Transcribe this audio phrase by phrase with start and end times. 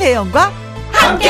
[0.00, 0.50] 김혜영과
[0.92, 1.28] 함께.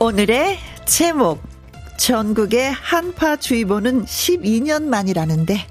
[0.00, 1.40] 오늘의 제목
[1.96, 5.64] 전국의 한파주의보는 12년 만이라는데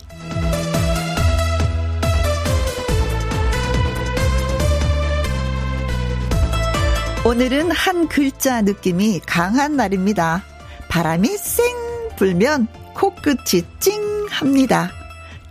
[7.26, 10.44] 오늘은 한 글자 느낌이 강한 날입니다.
[10.88, 11.66] 바람이 쌩
[12.16, 14.92] 불면 코끝이 찡 합니다.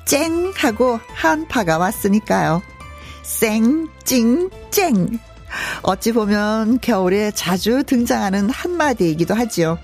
[0.04, 2.60] 쨍 하고 한파가 왔으니까요.
[3.22, 5.20] 쌩, 찡, 쨍.
[5.82, 9.78] 어찌 보면 겨울에 자주 등장하는 한마디이기도 하지요.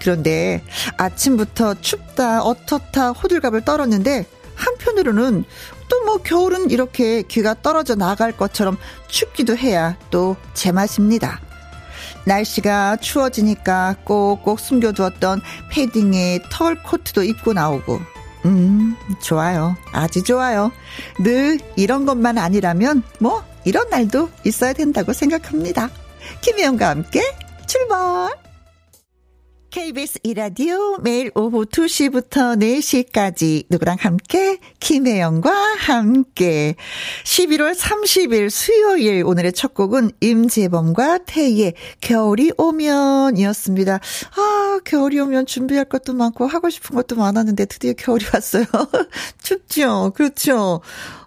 [0.00, 0.62] 그런데
[0.98, 5.44] 아침부터 춥다, 어떻다, 호들갑을 떨었는데 한편으로는
[5.88, 11.40] 또 뭐 겨울은 이렇게 귀가 떨어져 나갈 것처럼 춥기도 해야 또 제맛입니다.
[12.24, 15.40] 날씨가 추워지니까 꼭꼭 숨겨두었던
[15.70, 18.00] 패딩에 털 코트도 입고 나오고
[18.46, 19.76] 음, 좋아요.
[19.92, 20.72] 아주 좋아요.
[21.18, 25.90] 늘 이런 것만 아니라면 뭐 이런 날도 있어야 된다고 생각합니다.
[26.40, 27.22] 김혜영과 함께
[27.66, 28.49] 출발!
[29.70, 36.74] KBS 이라디오 매일 오후 2시부터 4시까지 누구랑 함께 김혜영과 함께
[37.22, 43.94] 11월 30일 수요일 오늘의 첫 곡은 임재범과 태희의 겨울이 오면이었습니다.
[43.94, 48.64] 아 겨울이 오면 준비할 것도 많고 하고 싶은 것도 많았는데 드디어 겨울이 왔어요.
[49.40, 50.80] 춥죠 그렇죠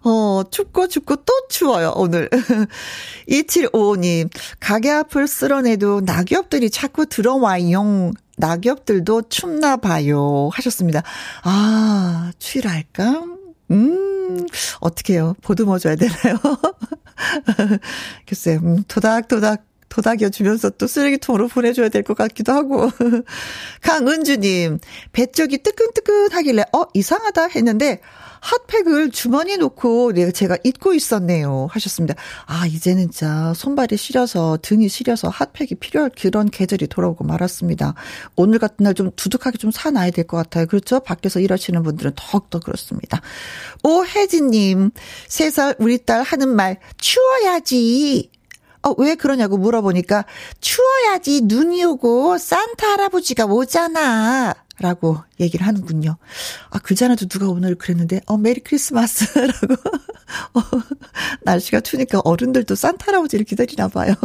[0.03, 2.29] 어, 춥고 춥고 또 추워요, 오늘.
[3.29, 8.11] 2755님, 가게 앞을 쓸어내도 낙엽들이 자꾸 들어와요.
[8.37, 10.49] 낙엽들도 춥나 봐요.
[10.53, 11.03] 하셨습니다.
[11.43, 13.23] 아, 추위랄까?
[13.71, 14.45] 음,
[14.79, 15.35] 어떻게 해요?
[15.41, 16.37] 보듬어 줘야 되나요?
[18.27, 19.63] 글쎄요, 음, 도닥도닥
[19.93, 22.89] 도닥여 주면서 또 쓰레기통으로 보내줘야 될 것 같기도 하고.
[23.81, 24.80] 강은주님,
[25.11, 28.02] 배 쪽이 뜨끈뜨끈하길래, 어, 이상하다 했는데,
[28.42, 31.67] 핫팩을 주머니에 놓고 내가 제가 잊고 있었네요.
[31.71, 32.15] 하셨습니다.
[32.45, 37.93] 아, 이제는 진짜 손발이 시려서 등이 시려서 핫팩이 필요할 그런 계절이 돌아오고 말았습니다.
[38.36, 40.65] 오늘 같은 날 좀 두둑하게 좀 사놔야 될 것 같아요.
[40.65, 40.99] 그렇죠?
[40.99, 43.21] 밖에서 일하시는 분들은 더욱더 그렇습니다.
[43.83, 44.92] 오혜진님,
[45.30, 48.33] 세 살 우리 딸 하는 말, 추워야지.
[48.83, 50.26] 어, 왜 그러냐고 물어보니까
[50.61, 54.54] 추워야지 눈이 오고 산타 할아버지가 오잖아.
[54.80, 56.17] 라고 얘기를 하는군요.
[56.71, 59.76] 아, 그전에도 누가 오늘 그랬는데, 어, 메리 크리스마스 라고.
[60.55, 60.61] 어,
[61.43, 64.16] 날씨가 추니까 어른들도 산타 할아버지를 기다리나 봐요.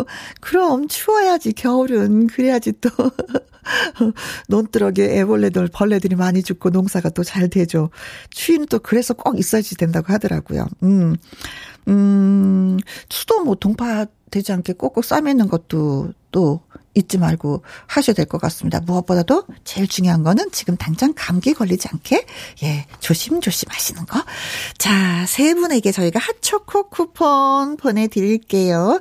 [0.40, 2.28] 그럼 추워야지, 겨울은.
[2.28, 2.88] 그래야지 또.
[4.48, 7.90] 논두렁에 애벌레들, 벌레들이 많이 죽고 농사가 또 잘 되죠.
[8.30, 10.66] 추위는 또 그래서 꼭 있어야지 된다고 하더라고요.
[10.82, 11.14] 음,
[11.88, 12.78] 음,
[13.08, 16.60] 수도 뭐 동파 되지 않게 꼭꼭 싸매는 것도 또
[16.98, 18.80] 잊지 말고 하셔야 될 것 같습니다.
[18.80, 22.26] 무엇보다도 제일 중요한 거는 지금 당장 감기 걸리지 않게
[22.62, 24.22] 예 조심조심 하시는 거.
[24.76, 29.00] 자, 세 분에게 저희가 핫초코 쿠폰 보내드릴게요.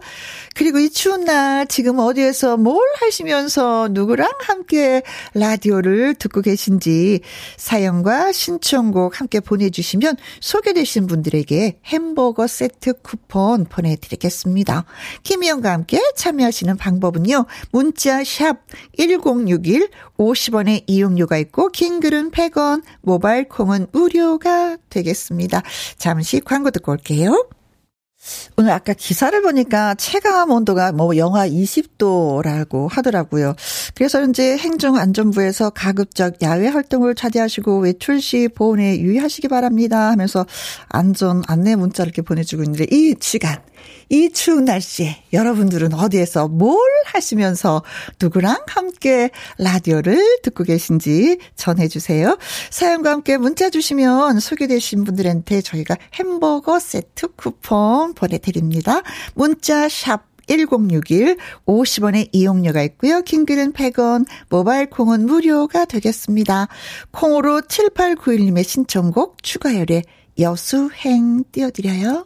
[0.56, 5.04] 그리고 이 추운 날 지금 어디에서 뭘 하시면서 누구랑 함께
[5.34, 7.20] 라디오를 듣고 계신지
[7.58, 14.86] 사연과 신청곡 함께 보내주시면 소개되신 분들에게 햄버거 세트 쿠폰 보내드리겠습니다.
[15.24, 17.46] 김희영과 함께 참여하시는 방법은요.
[17.72, 18.66] 문 문자 샵
[18.98, 25.62] 1061, 50원의 이용료가 있고 긴 글은 100원, 모바일 콩은 무료가 되겠습니다.
[25.98, 27.48] 잠시 광고 듣고 올게요.
[28.58, 33.56] 오늘 아까 기사를 보니까 체감 온도가 뭐 영하 20도라고 하더라고요.
[33.96, 40.46] 그래서 이제 행정안전부에서 가급적 야외 활동을 자제하시고 외출 시 보온에 유의하시기 바랍니다 하면서
[40.90, 43.62] 안전 안내 문자를 이렇게 보내주고 있는데 이 시간
[44.10, 47.84] 이 추운 날씨에 여러분들은 어디에서 뭘 하시면서
[48.22, 52.38] 누구랑 함께 라디오를 듣고 계신지 전해주세요.
[52.70, 59.02] 사연과 함께 문자 주시면 소개되신 분들한테 저희가 햄버거 세트 쿠폰 보내드립니다.
[59.34, 63.22] 문자 샵 1061, 50원의 이용료가 있고요.
[63.22, 66.68] 킹글은 100원, 모바일 콩은 무료가 되겠습니다.
[67.12, 70.04] 콩으로 7891님의 신청곡 추가열의
[70.40, 72.26] 여수행 띄워드려요.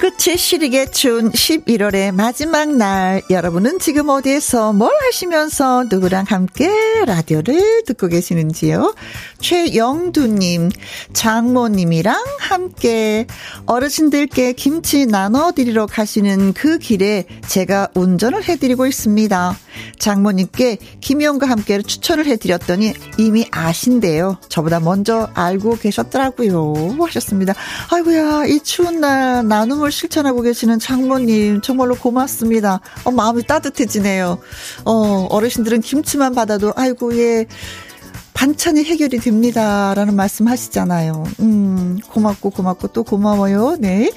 [0.00, 6.70] 끝이 시리게 추운 11월의 마지막 날 여러분은 지금 어디에서 뭘 하시면서 누구랑 함께
[7.04, 8.94] 라디오를 듣고 계시는지요?
[9.40, 10.70] 최영두님,
[11.12, 13.26] 장모님이랑 함께
[13.66, 19.58] 어르신들께 김치 나눠드리러 가시는 그 길에 제가 운전을 해드리고 있습니다.
[19.98, 24.38] 장모님께 김영과 함께 추천을 해드렸더니 이미 아신대요.
[24.48, 26.96] 저보다 먼저 알고 계셨더라고요.
[27.06, 27.54] 하셨습니다.
[27.90, 32.80] 아이고야, 이 추운 날 나눔을 실천하고 계시는 장모님 정말로 고맙습니다.
[33.04, 34.38] 어, 마음이 따뜻해지네요.
[34.84, 37.46] 어, 어르신들은 김치만 받아도 아이고 예.
[38.32, 39.92] 반찬이 해결이 됩니다.
[39.94, 41.24] 라는 말씀 하시잖아요.
[41.40, 43.76] 음, 고맙고 고맙고 또 고마워요.
[43.78, 44.10] 네.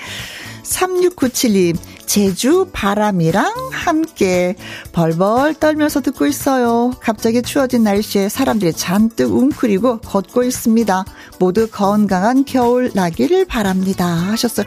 [0.64, 4.56] 3697님, 제주 바람이랑 함께
[4.92, 6.92] 벌벌 떨면서 듣고 있어요.
[7.00, 11.06] 갑자기 추워진 날씨에 사람들이 잔뜩 웅크리고 걷고 있습니다.
[11.40, 14.06] 모두 건강한 겨울 나기를 바랍니다.
[14.06, 14.66] 하셨어요.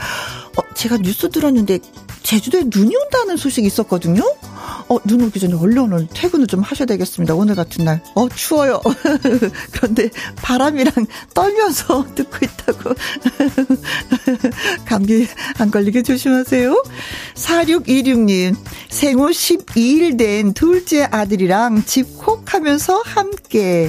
[0.56, 1.78] 어, 제가 뉴스 들었는데
[2.26, 4.20] 제주도에 눈이 온다는 소식이 있었거든요.
[4.88, 7.36] 어, 눈 오기 전에 얼른 오늘 퇴근을 좀 하셔야 되겠습니다.
[7.36, 8.02] 오늘 같은 날.
[8.16, 8.80] 어, 추워요.
[9.70, 10.92] 그런데 바람이랑
[11.32, 12.94] 떨면서 듣고 있다고.
[14.86, 15.28] 감기
[15.58, 16.82] 안 걸리게 조심하세요.
[17.34, 18.56] 4626님,
[18.88, 23.88] 생후 12일 된 둘째 아들이랑 집콕 하면서 함께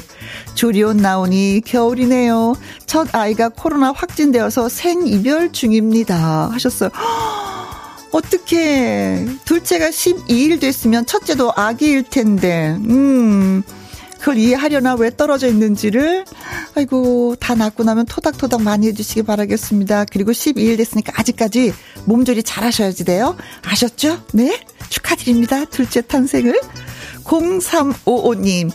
[0.54, 2.56] 조리온 나오니 겨울이네요.
[2.86, 6.52] 첫 아이가 코로나 확진되어서 생이별 중입니다.
[6.52, 6.92] 하셨어요.
[8.12, 13.64] 어떻게 둘째가 12일 됐으면 첫째도 아기일 텐데, 음,
[14.20, 16.26] 그걸 이해하려나 왜 떨어져 있는지를,
[16.76, 20.06] 아이고, 다 낳고 나면 토닥토닥 많이 해주시기 바라겠습니다.
[20.12, 21.74] 그리고 12일 됐으니까 아직까지
[22.06, 23.38] 몸조리 잘 하셔야지 돼요.
[23.64, 24.24] 아셨죠?
[24.34, 24.60] 네?
[24.90, 25.66] 축하드립니다.
[25.66, 26.60] 둘째 탄생을.
[27.28, 28.72] 0355님,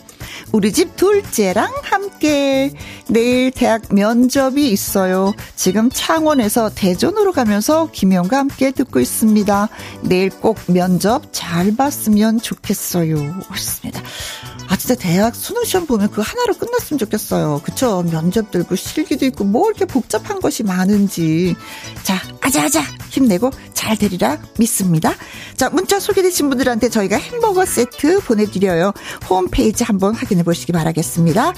[0.51, 2.71] 우리 집 둘째랑 함께
[3.09, 5.33] 내일 대학 면접이 있어요.
[5.55, 9.69] 지금 창원에서 대전으로 가면서 김영과 함께 듣고 있습니다.
[10.03, 13.17] 내일 꼭 면접 잘 봤으면 좋겠어요.
[13.49, 14.01] 하셨습니다.
[14.73, 17.61] 아, 진짜 대학 수능 시험 보면 그거 하나로 끝났으면 좋겠어요.
[17.63, 18.03] 그쵸?
[18.09, 21.55] 면접 들고 실기도 있고 뭐 이렇게 복잡한 것이 많은지.
[22.01, 22.81] 자, 아자아자
[23.11, 25.13] 힘내고 잘 되리라 믿습니다.
[25.57, 28.93] 자, 문자 소개되신 분들한테 저희가 햄버거 세트 보내드려요.
[29.29, 31.53] 홈페이지 한번 확인해 보시기 바라겠습니다.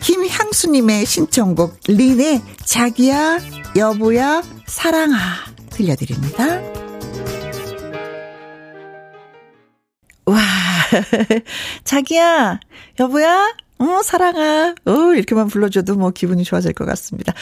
[0.00, 3.38] 김향수님의 신청곡 린의 자기야
[3.76, 5.16] 여보야 사랑아
[5.70, 6.60] 들려드립니다.
[10.26, 10.61] 와,
[11.84, 12.60] 자기야,
[13.00, 17.32] 여보야, 어, 사랑아, 어, 이렇게만 불러줘도 뭐 기분이 좋아질 것 같습니다.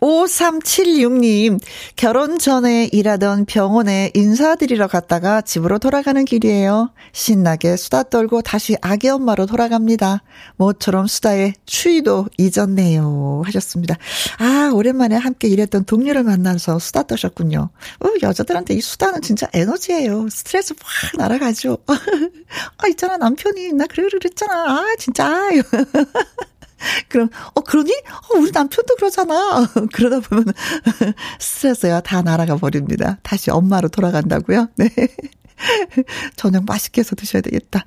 [0.00, 1.60] 5376님,
[1.96, 6.92] 결혼 전에 일하던 병원에 인사드리러 갔다가 집으로 돌아가는 길이에요.
[7.12, 10.22] 신나게 수다 떨고 다시 아기 엄마로 돌아갑니다.
[10.56, 13.42] 모처럼 수다에 추위도 잊었네요.
[13.46, 13.96] 하셨습니다.
[14.38, 17.70] 아, 오랜만에 함께 일했던 동료를 만나서 수다 떠셨군요.
[18.00, 20.28] 어, 여자들한테 이 수다는 진짜 에너지예요.
[20.28, 21.78] 스트레스 확 날아가죠.
[21.86, 24.54] 아, 있잖아, 남편이 나 그래, 그랬잖아.
[24.54, 25.48] 아, 진짜.
[27.08, 27.92] 그럼, 어, 그러니?
[27.92, 29.68] 어, 우리 남편도 그러잖아.
[29.92, 30.46] 그러다 보면
[31.38, 33.18] 스트레스가 다 날아가 버립니다.
[33.22, 34.68] 다시 엄마로 돌아간다고요?
[34.76, 34.90] 네.
[36.36, 37.86] 저녁 맛있게 해서 드셔야 되겠다.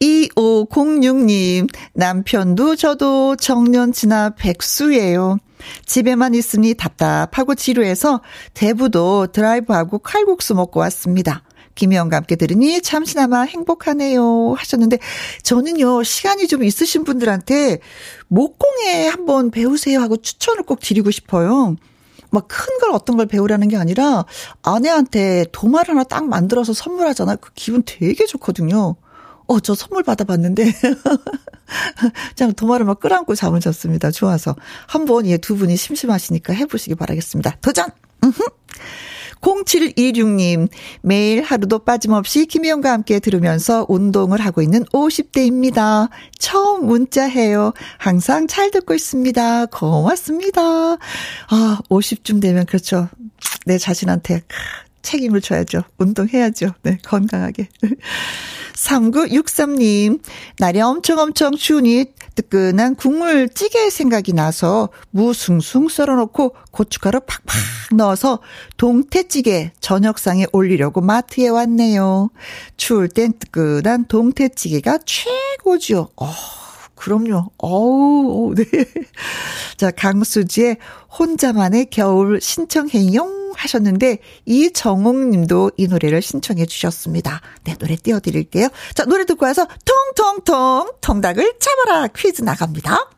[0.00, 5.38] 2506님, 남편도 저도 정년 지나 백수예요.
[5.86, 8.22] 집에만 있으니 답답하고 지루해서
[8.54, 11.42] 대부도 드라이브하고 칼국수 먹고 왔습니다.
[11.78, 14.98] 김혜영과 함께 들으니 잠시나마 행복하네요 하셨는데
[15.42, 17.78] 저는요 시간이 좀 있으신 분들한테
[18.26, 21.76] 목공에 한번 배우세요 하고 추천을 꼭 드리고 싶어요.
[22.30, 24.24] 막 큰 걸 어떤 걸 배우라는 게 아니라
[24.62, 27.36] 아내한테 도마를 하나 딱 만들어서 선물하잖아.
[27.36, 28.96] 그 기분 되게 좋거든요.
[29.46, 30.72] 어, 저 선물 받아봤는데.
[32.36, 34.10] 참, 도마를 막 끌안고 잠을 잤습니다.
[34.10, 34.54] 좋아서.
[34.86, 37.56] 한번, 예, 두 분이 심심하시니까 해보시기 바라겠습니다.
[37.62, 37.88] 도전!
[39.46, 39.64] 음흠.
[39.64, 40.68] 0726님,
[41.02, 46.08] 매일 하루도 빠짐없이 김희영과 함께 들으면서 운동을 하고 있는 50대입니다.
[46.38, 47.72] 처음 문자해요.
[47.98, 49.66] 항상 잘 듣고 있습니다.
[49.66, 50.62] 고맙습니다.
[50.62, 53.08] 아, 50쯤 되면 그렇죠.
[53.66, 54.42] 내 자신한테
[55.02, 55.82] 책임을 져야죠.
[55.98, 56.72] 운동해야죠.
[56.82, 57.68] 네, 건강하게.
[58.74, 60.20] 3963님,
[60.58, 62.06] 날이 엄청 엄청 추우니
[62.38, 68.38] 뜨끈한 국물 찌개 생각이 나서 무숭숭 썰어놓고 고춧가루 팍팍 넣어서
[68.76, 72.30] 동태찌개 저녁상에 올리려고 마트에 왔네요.
[72.76, 76.10] 추울 땐 뜨끈한 동태찌개가 최고죠.
[76.14, 76.32] 어,
[76.98, 77.50] 그럼요.
[77.58, 78.64] 어우, 네.
[79.76, 80.76] 자, 강수지의
[81.18, 87.40] 혼자만의 겨울 신청해용 하셨는데 이정옥 님도 이 노래를 신청해 주셨습니다.
[87.64, 88.68] 네, 노래 띄워드릴게요.
[88.94, 93.17] 자, 노래 듣고 와서 통통통 통닭을 잡아라 퀴즈 나갑니다.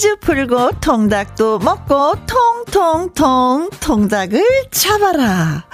[0.00, 5.66] 퀴즈 풀고 통닭도 먹고 통통통 통닭을 잡아라.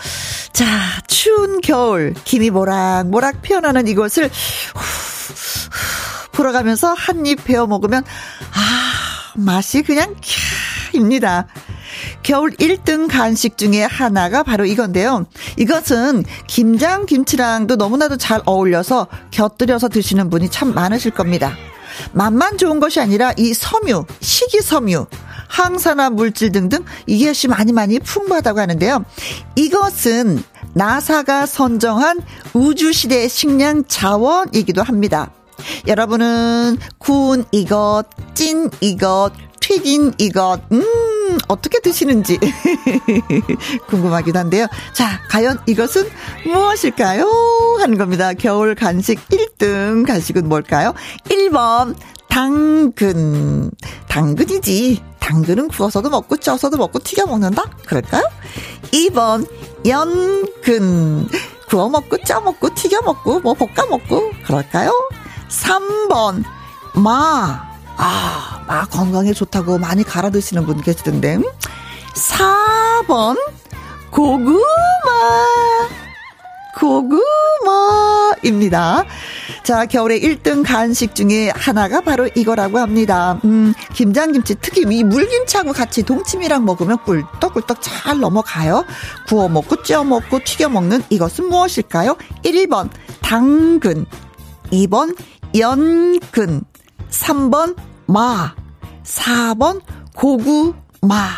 [0.53, 0.67] 자,
[1.07, 4.29] 추운 겨울 김이 모락모락 피어나는 이곳을
[6.33, 10.17] 불어가면서 한 입 베어 먹으면 아, 맛이 그냥
[10.93, 11.47] 캬입니다.
[12.25, 15.27] 겨울 1등 간식 중에 하나가 바로 이건데요.
[15.57, 21.57] 이것은 김장 김치랑도 너무나도 잘 어울려서 곁들여서 드시는 분이 참 많으실 겁니다.
[22.13, 25.07] 맛만 좋은 것이 아니라 이 섬유, 식이섬유,
[25.49, 29.05] 항산화 물질 등등 이것이 많이 많이 풍부하다고 하는데요.
[29.55, 30.43] 이것은
[30.75, 32.21] 나사가 선정한
[32.53, 35.31] 우주시대 식량 자원이기도 합니다.
[35.87, 40.83] 여러분은 구운 이것, 찐 이것, 튀긴 이것, 음,
[41.49, 42.39] 어떻게 드시는지
[43.89, 44.67] 궁금하기도 한데요.
[44.93, 46.09] 자, 과연 이것은
[46.45, 47.27] 무엇일까요?
[47.81, 48.33] 하는 겁니다.
[48.35, 50.95] 겨울 간식 1등 간식은 뭘까요?
[51.29, 51.97] 1번,
[52.29, 53.71] 당근.
[54.09, 55.03] 당근이지.
[55.19, 57.65] 당근은 구워서도 먹고 쪄서도 먹고 튀겨 먹는다?
[57.87, 58.23] 그럴까요?
[58.93, 59.47] 2번,
[59.87, 61.29] 연근.
[61.69, 64.91] 구워 먹고 쪄 먹고 튀겨 먹고 뭐 볶아 먹고 그럴까요?
[65.49, 66.45] 3번,
[66.95, 67.76] 마.
[67.97, 71.39] 아, 마 건강에 좋다고 많이 갈아 드시는 분 계시던데.
[72.15, 73.37] 4번,
[74.11, 74.61] 고구마.
[78.43, 79.05] 고구마입니다.
[79.65, 83.41] 자, 겨울의 1등 간식 중에 하나가 바로 이거라고 합니다.
[83.45, 88.85] 음, 김장김치 특히 이 물김치하고 같이 동치미랑 먹으면 꿀떡꿀떡 잘 넘어가요.
[89.27, 92.17] 구워 먹고 쪄 먹고 튀겨 먹는 이것은 무엇일까요?
[92.45, 92.91] 1번
[93.23, 94.05] 당근,
[94.71, 95.17] 2번
[95.59, 96.63] 연근,
[97.11, 98.55] 3번 마,
[99.05, 99.81] 4번
[100.15, 101.29] 고구 마.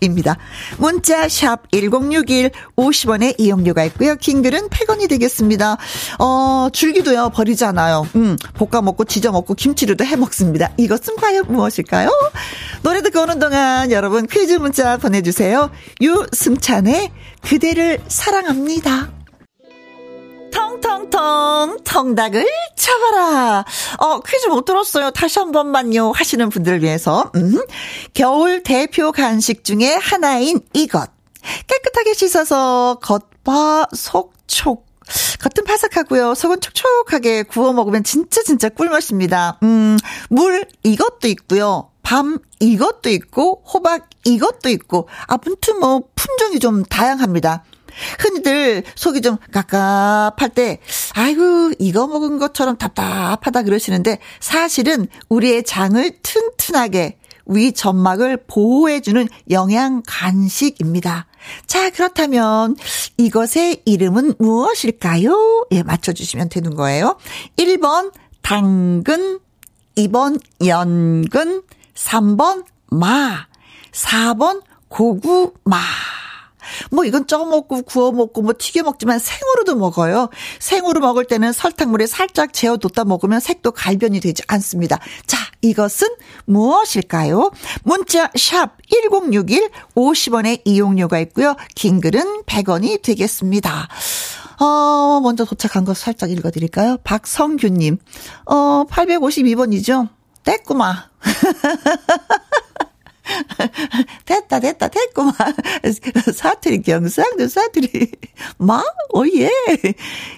[0.00, 0.36] 입니다.
[0.78, 4.16] 문자 샵 1061 50원의 이용료가 있고요.
[4.16, 5.76] 긴 글은 100원이 되겠습니다.
[6.18, 8.06] 어, 줄기도요 버리잖아요.
[8.16, 10.70] 음, 볶아 먹고 지져 먹고 김치로도 해 먹습니다.
[10.76, 12.10] 이것은 과연 무엇일까요?
[12.82, 15.70] 노래 듣고 오는 동안 여러분 퀴즈 문자 보내 주세요.
[16.00, 17.10] 유승찬의
[17.42, 19.17] 그대를 사랑합니다.
[20.50, 23.64] 텅텅텅 텅닭을 잡아라.
[23.98, 25.10] 어 퀴즈 못 들었어요.
[25.10, 27.58] 다시 한 번만요 하시는 분들을 위해서 음,
[28.14, 31.10] 겨울 대표 간식 중에 하나인 이것
[31.66, 34.86] 깨끗하게 씻어서 겉바 속촉
[35.40, 36.34] 겉은 바삭하고요.
[36.34, 39.58] 속은 촉촉하게 구워 먹으면 진짜 진짜 꿀맛입니다.
[39.62, 39.96] 음,
[40.28, 41.90] 물 이것도 있고요.
[42.02, 47.64] 밤 이것도 있고 호박 이것도 있고 아무튼 뭐 품종이 좀 다양합니다.
[48.18, 50.80] 흔히들 속이 좀 깝깝할 때,
[51.14, 61.26] 아이고, 이거 먹은 것처럼 답답하다 그러시는데, 사실은 우리의 장을 튼튼하게, 위 점막을 보호해주는 영양 간식입니다.
[61.66, 62.76] 자, 그렇다면
[63.16, 65.66] 이것의 이름은 무엇일까요?
[65.72, 67.16] 예, 맞춰주시면 되는 거예요.
[67.56, 68.12] 1번
[68.42, 69.40] 당근,
[69.96, 71.62] 2번 연근,
[71.94, 73.46] 3번 마,
[73.92, 75.78] 4번 고구마.
[76.90, 80.28] 뭐 이건 쪄 먹고 구워 먹고 뭐 튀겨 먹지만 생으로도 먹어요.
[80.58, 84.98] 생으로 먹을 때는 설탕물에 살짝 재워뒀다 먹으면 색도 갈변이 되지 않습니다.
[85.26, 86.08] 자, 이것은
[86.46, 87.50] 무엇일까요?
[87.82, 91.56] 문자 샵 1061 50원의 이용료가 있고요.
[91.74, 93.88] 긴 글은 100원이 되겠습니다.
[94.60, 96.98] 어, 먼저 도착한 거 살짝 읽어드릴까요?
[97.04, 97.98] 박성규님,
[98.46, 100.08] 어, 852번이죠?
[100.44, 101.08] 떼꾸마.
[104.24, 105.34] 됐다, 됐다, 됐구만.
[106.34, 108.10] 사투리, 경상도 사투리.
[108.58, 108.82] 마?
[109.10, 109.50] 오 예.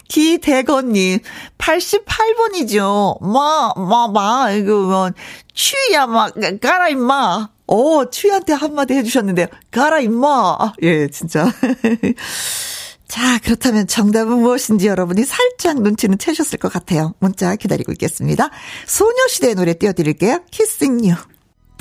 [0.09, 1.21] 기대건님,
[1.59, 3.23] 88번이죠.
[3.23, 4.51] 마, 마, 마.
[4.53, 5.11] 이거, 뭐,
[5.53, 6.31] 추야, 마,
[6.61, 7.51] 가라, 임마.
[7.67, 9.47] 오, 추한테 한마디 해주셨는데요.
[9.71, 10.73] 가라, 임마.
[10.83, 11.53] 예, 진짜.
[13.07, 17.15] 자, 그렇다면 정답은 무엇인지 여러분이 살짝 눈치는 채셨을 것 같아요.
[17.19, 18.51] 문자 기다리고 있겠습니다.
[18.87, 20.45] 소녀시대 노래 띄워드릴게요.
[20.53, 21.15] 키싱 유.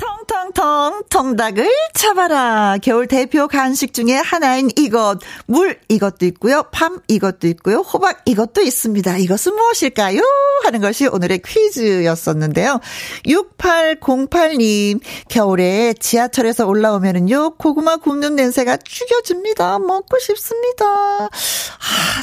[0.00, 2.78] 텅텅텅 통닭을 잡아라.
[2.82, 5.18] 겨울 대표 간식 중에 하나인 이것.
[5.46, 6.62] 물 이것도 있고요.
[6.72, 7.80] 밤 이것도 있고요.
[7.80, 9.18] 호박 이것도 있습니다.
[9.18, 10.22] 이것은 무엇일까요?
[10.64, 12.80] 하는 것이 오늘의 퀴즈였었는데요.
[13.26, 15.00] 6808님.
[15.28, 17.56] 겨울에 지하철에서 올라오면은요.
[17.56, 19.80] 고구마 굽는 냄새가 죽여집니다.
[19.80, 20.86] 먹고 싶습니다.
[20.86, 21.28] 아,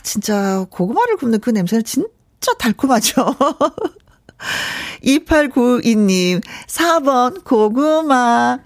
[0.01, 3.35] 진짜 고구마를 굽는 그 냄새는 진짜 달콤하죠.
[5.03, 8.59] 2892님, 4번 고구마.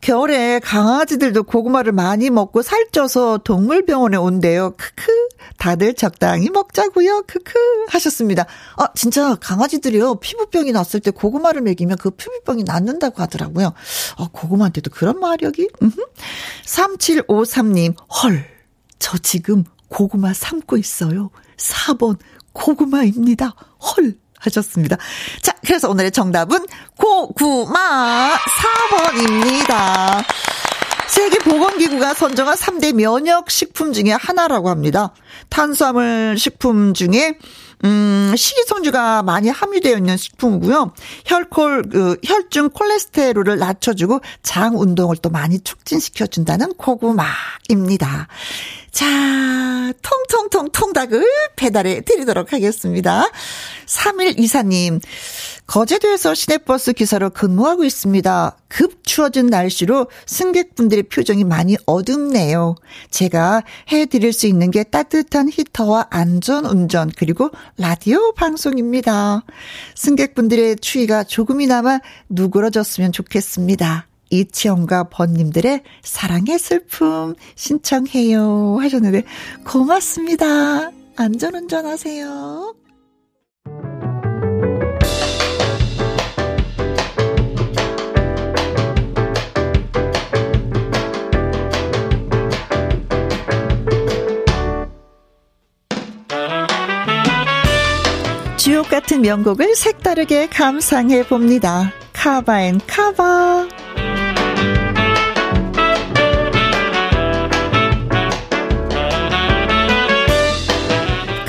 [0.00, 4.74] 겨울에 강아지들도 고구마를 많이 먹고 살쪄서 동물병원에 온대요.
[4.76, 5.12] 크크.
[5.58, 7.24] 다들 적당히 먹자고요.
[7.26, 7.52] 크크.
[7.88, 8.46] 하셨습니다.
[8.76, 10.16] 아, 진짜 강아지들이요.
[10.16, 13.72] 피부병이 났을 때 고구마를 먹이면 그 피부병이 낫는다고 하더라고요.
[14.18, 15.68] 아, 고구마한테도 그런 마력이?
[15.82, 15.96] 음흠.
[16.64, 18.44] 3753님, 헐.
[18.98, 21.30] 저 지금 고구마 삶고 있어요.
[21.56, 22.18] 4번
[22.52, 23.54] 고구마입니다.
[23.80, 24.16] 헐.
[24.40, 24.96] 하셨습니다.
[25.42, 26.66] 자, 그래서 오늘의 정답은
[26.96, 28.36] 고구마
[28.90, 30.24] 4번입니다.
[31.08, 35.12] 세계보건기구가 선정한 3대 면역 식품 중에 하나라고 합니다.
[35.48, 37.38] 탄수화물 식품 중에
[37.84, 40.92] 음, 식이섬유가 많이 함유되어 있는 식품이고요.
[41.26, 48.28] 혈콜, 그, 혈중 콜레스테롤을 낮춰주고 장 운동을 또 많이 촉진시켜준다는 고구마입니다.
[48.98, 51.24] 자, 통통통 통닭을
[51.54, 53.30] 배달해 드리도록 하겠습니다.
[53.86, 54.98] 3일 이사님,
[55.68, 58.56] 거제도에서 시내버스 기사로 근무하고 있습니다.
[58.66, 62.74] 급 추워진 날씨로 승객분들의 표정이 많이 어둡네요.
[63.12, 63.62] 제가
[63.92, 69.44] 해드릴 수 있는 게 따뜻한 히터와 안전 운전, 그리고 라디오 방송입니다.
[69.94, 72.00] 승객분들의 추위가 조금이나마
[72.30, 74.07] 누그러졌으면 좋겠습니다.
[74.30, 79.24] 이치영과 번님들의 사랑의 슬픔 신청해요 하셨는데
[79.64, 80.90] 고맙습니다.
[81.16, 82.74] 안전운전 하세요.
[98.56, 101.92] 지옥 같은 명곡을 색다르게 감상해 봅니다.
[102.12, 103.77] 카바앤 카바.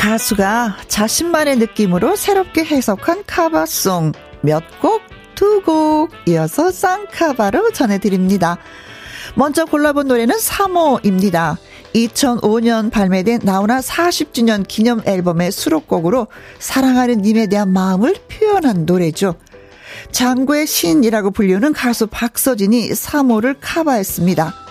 [0.10, 5.04] 가수가 자신만의 느낌으로 새롭게 해석한 카바송 몇 곡,
[5.36, 8.58] 두 곡 이어서 쌍카바로 전해드립니다.
[9.36, 11.58] 먼저 골라본 노래는 3호입니다.
[11.94, 16.26] 2005년 발매된 나훈아 40주년 기념 앨범의 수록곡으로
[16.58, 19.36] 사랑하는 님에 대한 마음을 표현한 노래죠.
[20.12, 24.69] 장구의 신이라고 불리는 가수 박서진이 3호를 카바했습니다.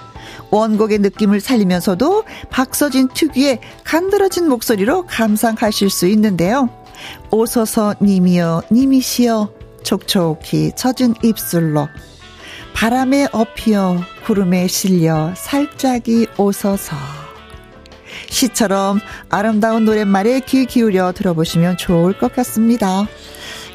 [0.51, 6.69] 원곡의 느낌을 살리면서도 박서진 특유의 간드러진 목소리로 감상하실 수 있는데요.
[7.31, 9.53] 오소서 님이여 님이시여
[9.85, 11.89] 촉촉히 젖은 입술로
[12.75, 16.97] 바람에 업히어 구름에 실려 살짝이 오서서
[18.29, 23.07] 시처럼 아름다운 노랫말에 귀 기울여 들어보시면 좋을 것 같습니다.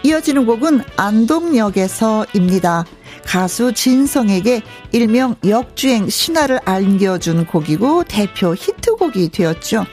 [0.04, 2.86] 이어지는 곡은 안동역에서입니다.
[3.26, 9.86] 가수 진성에게 일명 역주행 신화를 안겨준 곡이고 대표 히트곡이 되었죠.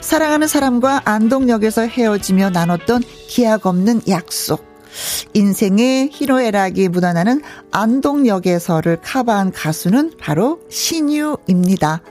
[0.00, 4.68] 사랑하는 사람과 안동역에서 헤어지며 나눴던 기약 없는 약속.
[5.34, 12.02] 인생의 희로애락이 묻어나는 안동역에서를 카바한 가수는 바로 신유입니다.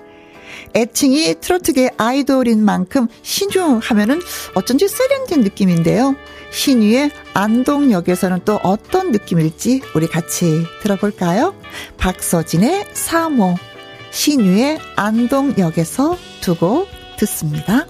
[0.75, 4.21] 애칭이 트로트계 아이돌인 만큼 신유 하면은
[4.55, 6.15] 어쩐지 세련된 느낌인데요.
[6.51, 11.55] 신유의 안동역에서는 또 어떤 느낌일지 우리 같이 들어볼까요?
[11.97, 13.55] 박서진의 사모,
[14.11, 17.85] 신유의 안동역에서 두고 듣습니다.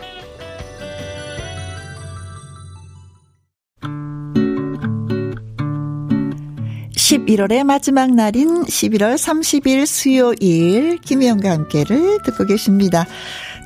[7.30, 13.06] 11월의 마지막 날인 11월 30일 수요일 김희영과 함께를 듣고 계십니다.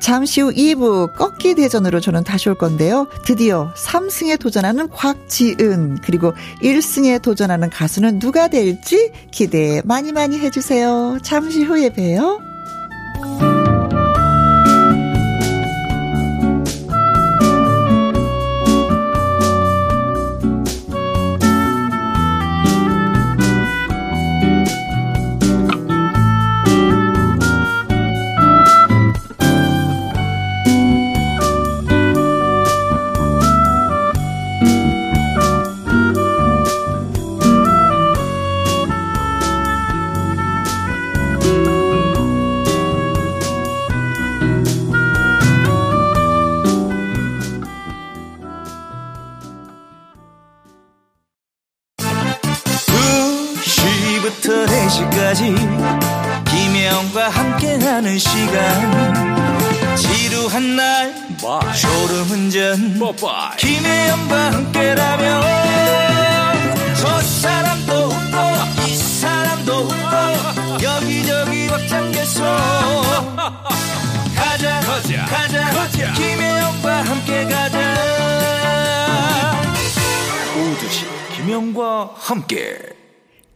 [0.00, 3.06] 잠시 후 2부 꺾기 대전으로 저는 다시 올 건데요.
[3.24, 11.20] 드디어 3승에 도전하는 곽지은 그리고 1승에 도전하는 가수는 누가 될지 기대 많이 많이 해주세요.
[11.22, 12.53] 잠시 후에 봬요.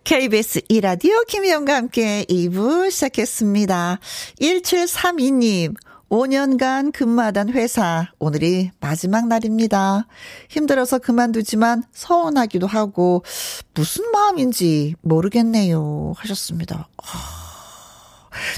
[0.09, 3.99] KBS 이라디오 김희영과 함께 2부 시작했습니다.
[4.40, 5.75] 1732님,
[6.09, 10.07] 5년간 근무하던 회사, 오늘이 마지막 날입니다.
[10.49, 13.23] 힘들어서 그만두지만 서운하기도 하고,
[13.75, 16.14] 무슨 마음인지 모르겠네요.
[16.16, 16.88] 하셨습니다.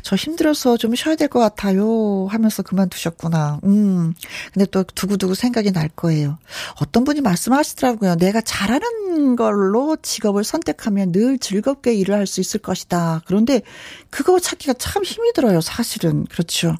[0.03, 2.27] 저 힘들어서 좀 쉬어야 될 것 같아요.
[2.29, 3.61] 하면서 그만두셨구나.
[3.65, 4.15] 음.
[4.53, 6.39] 근데 또 두고두고 생각이 날 거예요.
[6.81, 8.17] 어떤 분이 말씀하시더라고요.
[8.17, 13.23] 내가 잘하는 걸로 직업을 선택하면 늘 즐겁게 일을 할 수 있을 것이다.
[13.27, 13.63] 그런데
[14.11, 15.61] 그거 찾기가 참 힘이 들어요.
[15.61, 16.25] 사실은.
[16.27, 16.77] 그렇죠.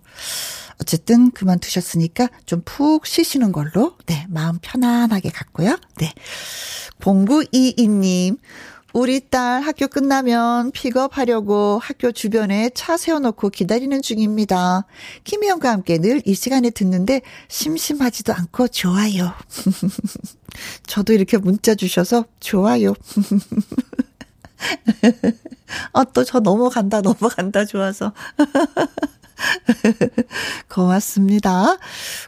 [0.81, 5.77] 어쨌든 그만두셨으니까 좀 푹 쉬시는 걸로, 네, 마음 편안하게 갖고요.
[5.99, 6.13] 네.
[7.01, 8.39] 0922님,
[8.93, 14.85] 우리 딸 학교 끝나면 픽업하려고 학교 주변에 차 세워놓고 기다리는 중입니다.
[15.25, 19.33] 김희영과 함께 늘 이 시간에 듣는데 심심하지도 않고 좋아요.
[20.87, 22.95] 저도 이렇게 문자 주셔서 좋아요.
[25.93, 28.13] 어, 또저 넘어간다, 넘어간다, 좋아서.
[30.69, 31.77] 고맙습니다.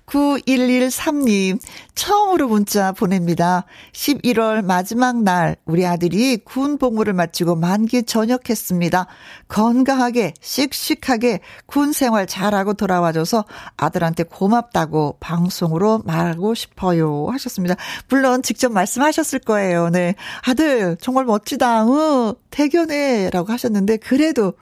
[0.06, 1.60] 9113님,
[1.94, 3.64] 처음으로 문자 보냅니다.
[3.92, 9.06] 11월 마지막 날, 우리 아들이 군 복무를 마치고 만기 전역했습니다.
[9.48, 13.44] 건강하게, 씩씩하게 군 생활 잘하고 돌아와줘서
[13.76, 17.28] 아들한테 고맙다고 방송으로 말하고 싶어요.
[17.30, 17.76] 하셨습니다.
[18.08, 19.90] 물론 직접 말씀하셨을 거예요.
[19.90, 20.14] 네.
[20.46, 21.84] 아들, 정말 멋지다.
[21.86, 23.30] 어, 대견해.
[23.30, 24.54] 라고 하셨는데, 그래도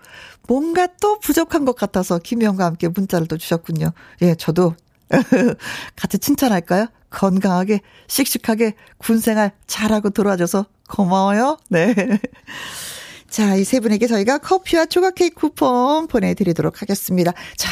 [0.51, 3.93] 뭔가 또 부족한 것 같아서 김영과 함께 문자를 또 주셨군요.
[4.23, 4.75] 예, 저도
[5.95, 6.87] 같이 칭찬할까요?
[7.09, 11.57] 건강하게, 씩씩하게 군생활 잘하고 돌아와줘서 고마워요.
[11.69, 11.95] 네.
[13.31, 17.33] 자, 이 세 분에게 저희가 커피와 조각 케이크 쿠폰 보내드리도록 하겠습니다.
[17.57, 17.71] 자,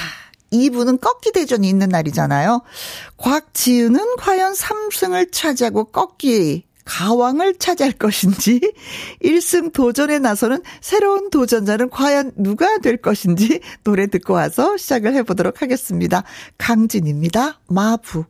[0.52, 2.62] 2부는 꺾기 대전이 있는 날이잖아요.
[3.16, 8.60] 곽지은은 과연 3승을 차지하고 꺾기 가왕을 차지할 것인지
[9.22, 16.24] 1승 도전에 나서는 새로운 도전자는 과연 누가 될 것인지 노래 듣고 와서 시작을 해보도록 하겠습니다.
[16.56, 17.60] 강진입니다.
[17.68, 18.24] 마부.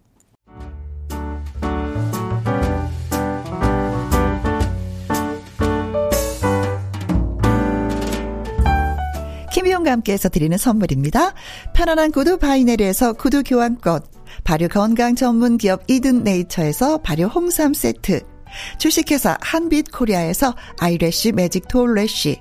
[9.52, 11.32] 김희용과 함께해서 드리는 선물입니다.
[11.74, 14.02] 편안한 구두 바이네리에서 구두 교환권,
[14.44, 18.37] 발효 건강 전문 기업 이든 네이처에서 발효 홍삼 세트,
[18.78, 22.40] 주식회사 한빛코리아에서 아이래쉬 매직 톨래쉬.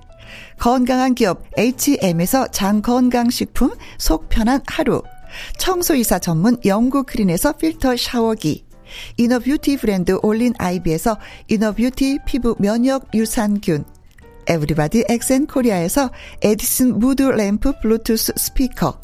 [0.60, 5.02] 건강한 기업 H&M에서 장건강식품 속 편한 하루.
[5.58, 8.65] 청소이사 전문 영구크린에서 필터 샤워기.
[9.17, 11.17] inner beauty 브랜드 올린 아이비에서
[11.49, 13.86] inner beauty 피부 면역 유산균.
[14.48, 16.10] 에브리바디 엑센코리아에서
[16.41, 19.02] 에디슨 무드 램프 블루투스 스피커.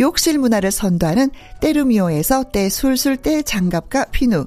[0.00, 4.46] 욕실 문화를 선도하는 때르미오에서 때 술술 때 장갑과 피누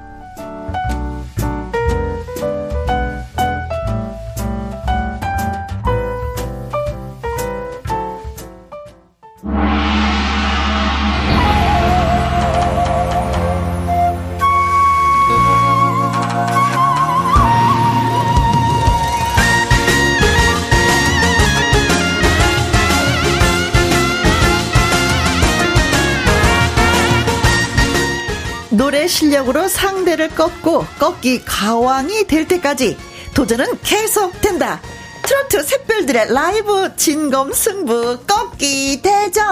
[29.41, 32.97] 실력으로 상대를 꺾고 꺾기 가왕이 될 때까지
[33.33, 34.81] 도전은 계속된다.
[35.23, 39.45] 트로트 샛별들의 라이브 진검 승부 꺾기 대전.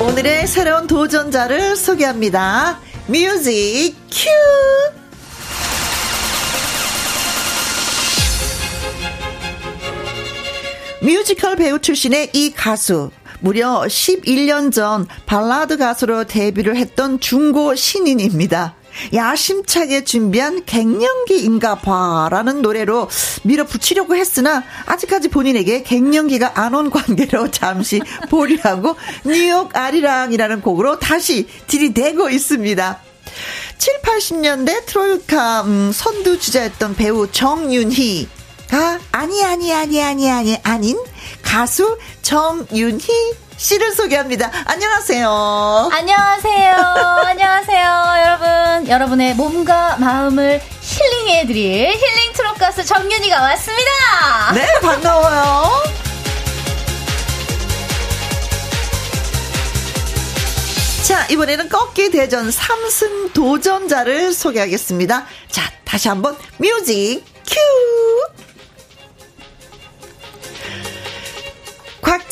[0.00, 2.80] 오늘의 새로운 도전자를 소개합니다.
[3.06, 4.97] music cue!
[11.00, 13.10] 뮤지컬 배우 출신의 이 가수.
[13.40, 18.74] 무려 11년 전 발라드 가수로 데뷔를 했던 중고 신인입니다.
[19.14, 23.08] 야심차게 준비한 갱년기인가 봐라는 노래로
[23.44, 32.28] 밀어붙이려고 했으나 아직까지 본인에게 갱년기가 안 온 관계로 잠시 보류하고 뉴욕 아리랑이라는 곡으로 다시 들이대고
[32.30, 33.00] 있습니다.
[33.78, 38.26] 7, 80년대 트로이카 음, 선두 주자였던 배우 정윤희
[38.68, 40.98] 가 아니 아니 아니 아니 아니 아닌
[41.42, 43.06] 가수 정윤희
[43.56, 44.50] 씨를 소개합니다.
[44.66, 45.90] 안녕하세요.
[45.92, 46.74] 안녕하세요.
[47.26, 48.04] 안녕하세요.
[48.24, 48.88] 여러분.
[48.88, 54.52] 여러분의 몸과 마음을 힐링해드릴 힐링 트롯 가수 정윤이가 왔습니다.
[54.54, 55.82] 네, 반가워요.
[61.04, 65.24] 자, 이번에는 꺾기 대전 3승 도전자를 소개하겠습니다.
[65.50, 67.24] 자, 다시 한번 뮤직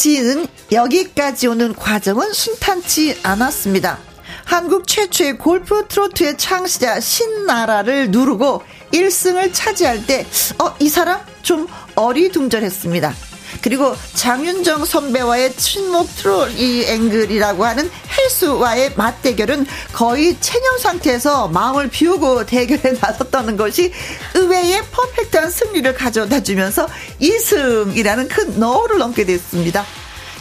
[0.07, 3.99] 지은 여기까지 오는 과정은 순탄치 않았습니다.
[4.45, 10.25] 한국 최초의 골프 트로트의 창시자 신나라를 누르고 1승을 차지할 때,
[10.63, 11.67] 어, 이 사람 좀
[11.97, 13.13] 어리둥절했습니다.
[13.61, 22.97] 그리고 장윤정 선배와의 친목 트로이 앵글이라고 하는 헬스와의 맞대결은 거의 체념 상태에서 마음을 비우고 대결에
[23.01, 23.93] 나섰다는 것이
[24.35, 26.89] 의외의 퍼펙트한 승리를 가져다 주면서
[27.21, 29.85] 2승이라는 큰 너울을 넘게 됐습니다.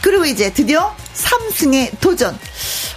[0.02, 2.38] 그리고 이제 드디어 3승의 도전.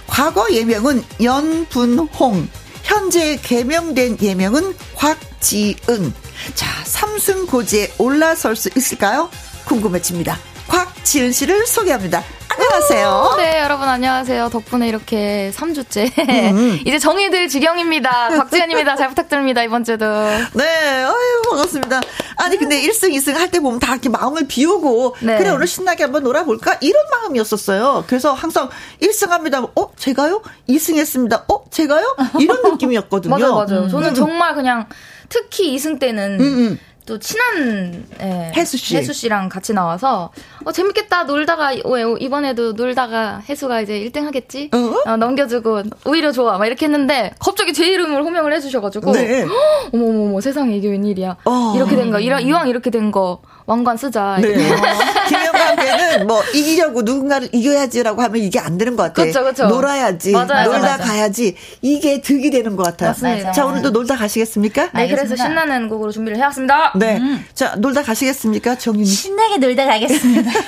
[0.05, 2.49] 과거 예명은 연분홍.
[2.83, 6.13] 현재 개명된 예명은 곽지은.
[6.55, 9.29] 자, 3승 고지에 올라설 수 있을까요?
[9.69, 10.35] 궁금해집니다.
[10.67, 12.23] 곽지은 씨를 소개합니다.
[12.51, 13.35] 안녕하세요.
[13.37, 14.49] 네, 여러분 안녕하세요.
[14.49, 16.11] 덕분에 이렇게 3주째
[16.53, 16.79] 음.
[16.85, 18.29] 이제 정의들 지경입니다.
[18.29, 18.95] 곽지연입니다.
[18.97, 19.63] 잘 부탁드립니다.
[19.63, 20.05] 이번 주도.
[20.53, 20.65] 네,
[21.03, 22.01] 아유 반갑습니다.
[22.37, 25.37] 아니 근데 1승, 2승 할 때 보면 다 이렇게 마음을 비우고 네.
[25.37, 28.05] 그래 오늘 신나게 한번 놀아볼까 이런 마음이었었어요.
[28.07, 28.69] 그래서 항상
[29.01, 29.61] 1승 합니다.
[29.75, 30.41] 어 제가요?
[30.67, 31.45] 2승 했습니다.
[31.47, 32.17] 어 제가요?
[32.39, 33.37] 이런 느낌이었거든요.
[33.37, 33.87] 맞아요, 맞아요.
[33.87, 34.13] 저는 음.
[34.15, 34.87] 정말 그냥
[35.29, 36.79] 특히 2승 때는 음, 음.
[37.09, 40.29] 또 친한 예, 해수 씨 해수 씨랑 같이 나와서
[40.63, 45.09] 어 재밌겠다 놀다가 어, 이번에도 놀다가 해수가 이제 1등 하겠지 어?
[45.09, 49.43] 어, 넘겨주고 오히려 좋아 막 이렇게 했는데 갑자기 제 이름을 호명을 해주셔가지고 네.
[49.91, 51.73] 어머머머 세상에 이게 웬일이야 어.
[51.75, 54.37] 이렇게 된거 이왕 이렇게 된 거 왕관 쓰자.
[54.41, 54.55] 네.
[55.29, 59.25] 김영광께는 뭐 이기려고 누군가를 이겨야지라고 하면 이게 안 되는 것 같아요.
[59.31, 59.67] 그렇죠, 그렇죠.
[59.67, 60.97] 놀아야지, 맞아요, 놀다 맞아.
[60.97, 63.09] 가야지 이게 득이 되는 것 같아요.
[63.11, 63.51] 맞습니다.
[63.51, 64.85] 자 오늘도 놀다 가시겠습니까?
[64.93, 65.23] 네, 알겠습니다.
[65.23, 66.93] 그래서 신나는 곡으로 준비를 해왔습니다.
[66.99, 67.45] 네, 음.
[67.53, 69.05] 자 놀다 가시겠습니까, 정윤이?
[69.05, 70.51] 신나게 놀다 가겠습니다.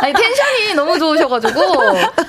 [0.00, 1.60] 아니 텐션이 너무 좋으셔가지고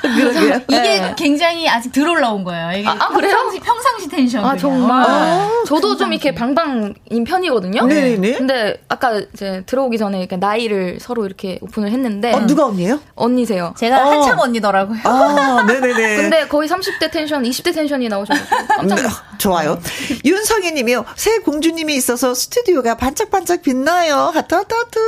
[0.67, 1.15] 이게 네.
[1.17, 2.71] 굉장히 아직 덜 올라온 거예요.
[2.77, 3.31] 이게 아, 아 그래요?
[3.31, 4.45] 평상시, 평상시 텐션.
[4.45, 5.03] 아 정말.
[5.05, 5.97] 아, 저도 평상시.
[5.97, 7.85] 좀 이렇게 방방인 편이거든요.
[7.85, 8.33] 네네.
[8.33, 12.33] 근데 아까 이제 들어오기 전에 이렇게 나이를 서로 이렇게 오픈을 했는데.
[12.33, 12.99] 어, 누가 언니예요?
[13.15, 13.73] 언니세요.
[13.77, 14.11] 제가 어.
[14.11, 14.99] 한참 언니더라고요.
[15.03, 16.15] 아 네네네.
[16.17, 18.39] 근데 거의 30대 텐션, 20대 텐션이 나오셔서
[18.77, 19.79] 깜짝 음, 좋아요.
[20.25, 21.05] 윤성희 님이요.
[21.15, 24.31] 새 공주님이 있어서 스튜디오가 반짝반짝 빛나요.
[24.33, 24.99] 하트 하트 하트.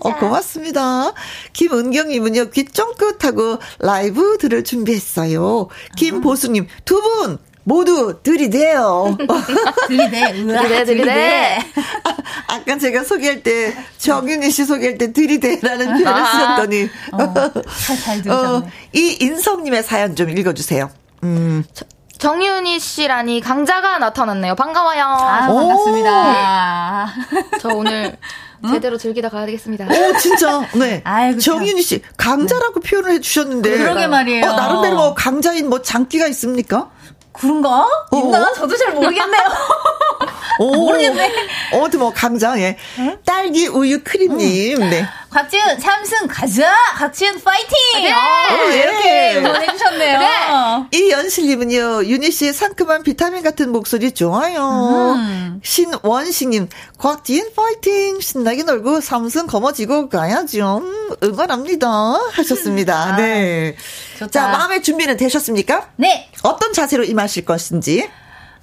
[0.00, 1.12] 어 고맙습니다.
[1.52, 5.68] 김은경 님은요, 귀 쫑긋하고 라이브 들을 준비했어요.
[5.96, 7.38] 김보수님, 두 분!
[7.64, 9.18] 모두 들이대요.
[9.88, 10.32] 들이대.
[10.32, 11.58] 들이대, 들이대.
[12.48, 16.88] 아, 까 제가 소개할 때, 정윤희 씨 소개할 때 들이대라는 표현을 아, 쓰셨더니.
[17.12, 17.52] 어,
[17.86, 20.90] 잘, 잘 어, 이 인성님의 사연 좀 읽어주세요.
[21.24, 21.62] 음.
[21.74, 21.84] 저,
[22.16, 24.54] 정윤희 씨라니 강자가 나타났네요.
[24.54, 25.04] 반가워요.
[25.04, 27.14] 아, 반갑습니다.
[27.60, 28.16] 저 오늘
[28.66, 29.86] 제대로 즐기다 가야 되겠습니다.
[29.86, 30.68] 오, 진짜.
[30.74, 31.00] 네.
[31.04, 32.90] 아이고, 정윤희 씨, 강자라고 네.
[32.90, 33.78] 표현을 해주셨는데.
[33.78, 34.44] 그러게 말이에요.
[34.46, 36.90] 어, 나름대로 뭐 강자인 뭐 장기가 있습니까?
[37.32, 37.86] 그런가?
[38.10, 38.16] 어?
[38.16, 38.52] 있나?
[38.54, 39.42] 저도 잘 모르겠네요.
[40.60, 41.32] 오, 모르겠네.
[41.72, 42.76] 어, 뭐, 강자, 예.
[42.98, 43.16] 응?
[43.24, 44.90] 딸기 우유 크림님, 음.
[44.90, 45.06] 네.
[45.30, 46.72] 곽지은 삼승 가자!
[46.96, 47.68] 곽지은 파이팅!
[48.02, 48.12] 네!
[48.12, 50.18] 어, 이렇게 보내주셨네요.
[50.18, 50.98] 네.
[50.98, 55.14] 이연실님은요, 유니 씨의 상큼한 비타민 같은 목소리 좋아요.
[55.16, 55.60] 음.
[55.62, 58.20] 신원식님, 곽지은 파이팅!
[58.20, 60.78] 신나게 놀고 삼승 거머쥐고 가야죠.
[60.78, 61.88] 음, 응원합니다.
[62.32, 62.96] 하셨습니다.
[62.96, 63.76] 아, 네.
[64.18, 64.30] 좋다.
[64.30, 65.90] 자, 마음의 준비는 되셨습니까?
[65.96, 66.30] 네.
[66.42, 68.08] 어떤 자세로 임하실 것인지.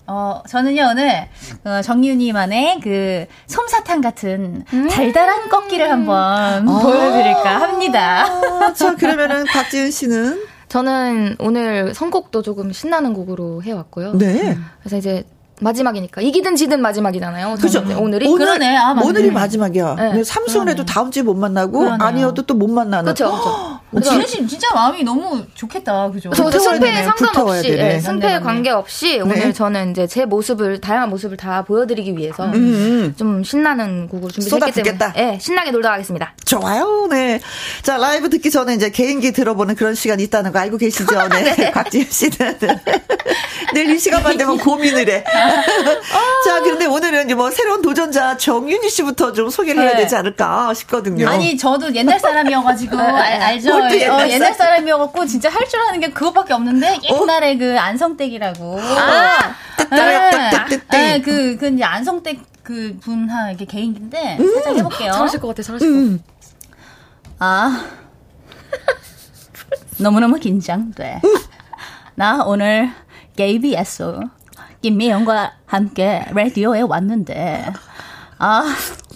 [0.08, 1.28] 어, 저는요, 오늘,
[1.64, 8.26] 어, 정윤이만의 그, 솜사탕 같은 음~ 달달한 꺾기를 한번 아~ 보여드릴까 합니다.
[8.26, 10.44] 아, 자, 그러면은 박지은 씨는?
[10.70, 14.14] 저는 오늘 선곡도 조금 신나는 곡으로 해왔고요.
[14.18, 14.58] 네.
[14.80, 15.24] 그래서 이제
[15.62, 17.56] 마지막이니까 이기든 지든 마지막이잖아요.
[17.62, 17.80] 그죠.
[17.98, 18.76] 오늘이 오늘, 그러네.
[18.76, 19.96] 아, 오늘이 마지막이야.
[19.96, 20.24] 네.
[20.24, 21.98] 삼승을 해도 다음 주에 못 만나고 그러네요.
[22.06, 23.14] 아니어도 또 못 만나는.
[23.14, 23.32] 그렇죠.
[24.02, 26.30] 지현 씨 진짜 마음이 너무 좋겠다, 그죠?
[26.32, 29.22] 저 승패에 상관없이, 네, 승패에 관계없이 네.
[29.22, 33.16] 오늘 저는 이제 제 모습을 다양한 모습을 다 보여드리기 위해서 음, 음.
[33.18, 36.34] 좀 신나는 곡을 준비했기 때문에, 네, 신나게 놀다 가겠습니다.
[36.46, 37.40] 좋아요, 네.
[37.84, 41.06] 자 라이브 듣기 전에 이제 개인기 들어보는 그런 시간이 있다는 거 알고 계시죠?
[41.30, 41.72] 네, 네.
[41.72, 42.58] 곽지현 씨는
[43.74, 45.24] 내일 이 시간만 되면 고민을 해.
[45.24, 50.04] 자, 그런데 오늘은 뭐 새로운 도전자 정윤희 씨부터 좀 소개를 해야 네.
[50.04, 51.28] 되지 않을까 싶거든요.
[51.28, 53.85] 아니 저도 옛날 사람이어가지고 알, 알죠.
[53.94, 57.58] 옛날, 어, 옛날 사람이어갖고 진짜 할 줄 아는 게 그것밖에 없는데 옛날에 어?
[57.58, 58.80] 그 안성댁이라고.
[58.80, 59.56] 아,
[59.92, 60.52] 네.
[60.92, 65.12] 네, 그, 그 이제 안성댁 그 분하 이게 개인인데 음, 살짝 해볼게요.
[65.12, 66.24] 잘하실 것 같아, 잘하실 것 음.
[67.38, 67.46] 같아.
[67.46, 67.86] 아,
[70.00, 71.22] 너무너무 긴장돼.
[72.16, 72.92] 나 오늘
[73.36, 74.20] KBS
[74.82, 77.66] 김미영과 함께 라디오에 왔는데
[78.38, 78.64] 아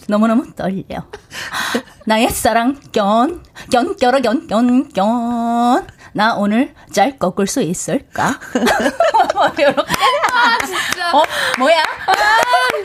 [0.07, 0.83] 너무너무 떨려.
[2.09, 5.85] 나의 사랑 견, 견, 껴라, 견, 견, 견.
[6.11, 8.29] 나 오늘 잘 꺾을 수 있을까?
[9.37, 9.51] 아,
[10.65, 11.11] 진짜.
[11.15, 11.21] 어,
[11.59, 11.83] 뭐야?
[11.83, 12.15] 아,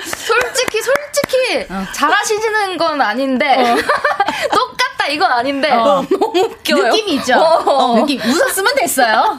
[0.04, 1.86] 솔직히, 솔직히, 어.
[1.94, 3.76] 잘하시는 건 아닌데, 어.
[4.52, 5.84] 똑같 다 이건 아닌데, 어.
[5.84, 6.84] 너무 웃겨요.
[6.84, 7.34] 느낌이 있죠?
[7.36, 7.94] 어.
[7.96, 8.20] 느낌.
[8.20, 9.36] 웃었으면 됐어요.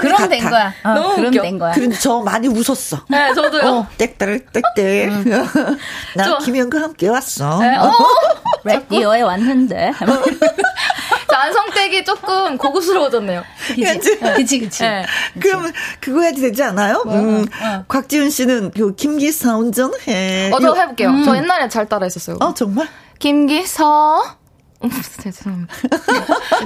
[0.00, 0.28] 그럼 같아.
[0.28, 0.72] 된 거야.
[0.84, 1.42] 너무 그럼 웃겨.
[1.42, 1.72] 된 거야.
[1.72, 3.00] 그런데 저 많이 웃었어.
[3.08, 3.86] 네, 저도요.
[3.98, 5.24] 땡땡, 땡땡.
[6.14, 7.58] 나 김현과 함께 왔어.
[7.58, 7.76] 네,
[8.64, 9.92] 라디오에 왔는데.
[11.30, 13.44] 안성댁이 조금 고급스러워졌네요.
[13.68, 14.58] 그치, 그치.
[14.58, 14.82] 그치.
[14.82, 15.04] 네.
[15.40, 17.02] 그럼 그거 해도 되지 않아요?
[17.04, 17.84] 뭐, 음, 어.
[17.86, 20.50] 곽지훈 씨는 그 김기사 운전해.
[20.52, 21.08] 어, 저 해볼게요.
[21.10, 21.24] 음.
[21.24, 22.38] 저 옛날에 잘 따라 했었어요.
[22.40, 22.88] 어, 정말?
[23.20, 24.37] 김기서
[25.22, 25.74] 죄송합니다.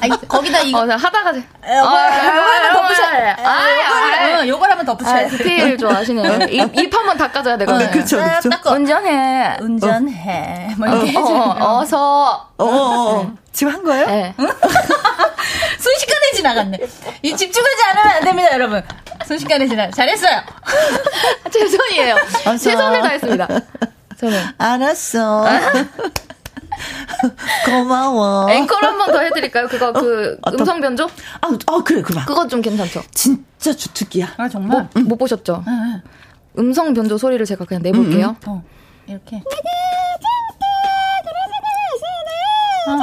[0.03, 0.81] 아니, 거기다 이거.
[0.81, 1.31] 어, 하다가.
[1.31, 3.43] 어, 요걸 한번 덧붙여야 돼.
[3.43, 5.37] 아, 요걸 한번 덧붙여야 돼.
[5.39, 6.47] 디테일 좋아하시네요.
[6.49, 7.91] 입, 입 한번 닦아줘야 되거든요.
[7.91, 8.71] 그쵸, 그쵸.
[8.75, 9.57] 운전해.
[9.61, 10.75] 운전해.
[10.77, 14.07] 뭐 이렇게 어, 어, 서 어, 어, 지금 한 거예요?
[14.07, 14.35] 네.
[15.79, 16.79] 순식간에 지나갔네.
[17.23, 18.83] 이 집중하지 않으면 안 됩니다, 여러분.
[19.27, 19.91] 순식간에 지나.
[19.91, 20.43] 잘했어요.
[21.51, 22.17] 최선이에요.
[22.59, 23.49] 최선을 다했습니다.
[24.19, 24.45] 저는.
[24.59, 25.47] 알았어.
[27.67, 28.51] 고마워.
[28.51, 29.69] 앵콜 한 번 더 해드릴까요?
[29.69, 31.05] 그거 그 어, 음성 변조?
[31.41, 32.25] 아, 아 그래 그만.
[32.25, 33.03] 그거 좀 괜찮죠?
[33.13, 34.35] 진짜 주특기야.
[34.37, 34.89] 아 정말?
[34.95, 35.65] 못, 못 보셨죠?
[35.67, 36.03] 응, 응.
[36.59, 38.37] 음성 변조 소리를 제가 그냥 내볼게요.
[38.47, 38.63] 응, 어,
[39.07, 39.37] 이렇게.
[42.87, 42.99] 어.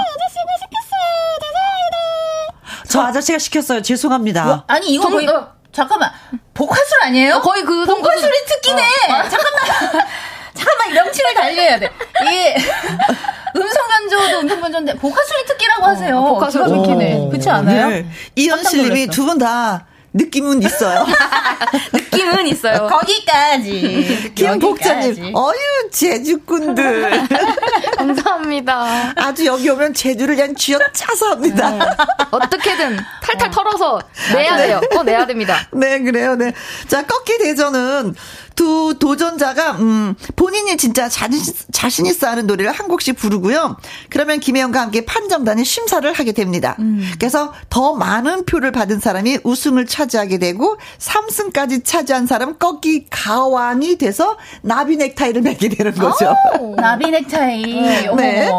[2.88, 3.82] 저 아저씨가 시켰어요.
[3.82, 4.46] 죄송합니다.
[4.46, 5.54] 뭐, 아니 이거 거의 어.
[5.72, 6.12] 잠깐만
[6.54, 7.36] 복화술 아니에요?
[7.36, 8.82] 어, 거의 그 복화술이 특기네.
[8.82, 9.14] 어.
[9.14, 9.30] 어.
[9.30, 10.08] 잠깐만.
[10.60, 11.90] 잠깐만 명칭을 달려야 돼.
[12.28, 12.56] 이게
[13.56, 16.18] 음성 변조도 음성 변조인데 복화술이 특기라고 하세요.
[16.18, 17.28] 어, 복화술 특기네.
[17.30, 17.90] 그렇지 않아요?
[17.90, 18.06] 네.
[18.36, 21.06] 이현실님이 두 분 다 느낌은 있어요.
[21.94, 22.88] 느낌은 있어요.
[22.88, 24.32] 거기까지.
[24.34, 27.28] 김복자님, 어유 제주꾼들.
[27.96, 29.14] 감사합니다.
[29.16, 31.70] 아주 여기 오면 제주를 그냥 쥐어짜서 합니다.
[31.70, 31.80] 네.
[32.32, 34.00] 어떻게든 탈탈 털어서
[34.34, 34.82] 내야 돼요.
[34.92, 35.56] 꼭 내야 됩니다.
[35.74, 36.36] 네, 그래요.
[36.36, 36.54] 네.
[36.88, 38.16] 자, 꺾기 대전은
[38.60, 41.42] 두 도전자가 음 본인이 진짜 자신
[41.72, 43.78] 자신 있어 하는 노래를 한 곡씩 부르고요.
[44.10, 46.76] 그러면 김혜영과 함께 판정단이 심사를 하게 됩니다.
[46.80, 47.10] 음.
[47.18, 54.38] 그래서 더 많은 표를 받은 사람이 우승을 차지하게 되고 3승까지 차지한 사람 꺾기 가왕이 돼서
[54.62, 56.36] 나비 넥타이를 매게 되는 거죠.
[56.60, 57.64] 오, 나비 넥타이.
[58.18, 58.52] 네.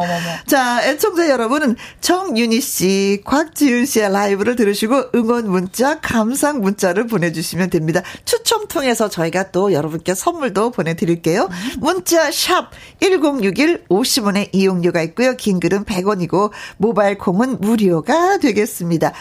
[0.47, 8.01] 자, 애청자 여러분은 정윤희 씨, 곽지윤 씨의 라이브를 들으시고 응원 문자, 감상 문자를 보내주시면 됩니다.
[8.25, 11.49] 추첨 통해서 저희가 또 여러분 여러분께 선물도 보내드릴게요.
[11.79, 15.35] 문자 샵 1061 50원의 이용료가 있고요.
[15.37, 19.13] 긴 글은 100원이고 모바일 콩은 무료가 되겠습니다.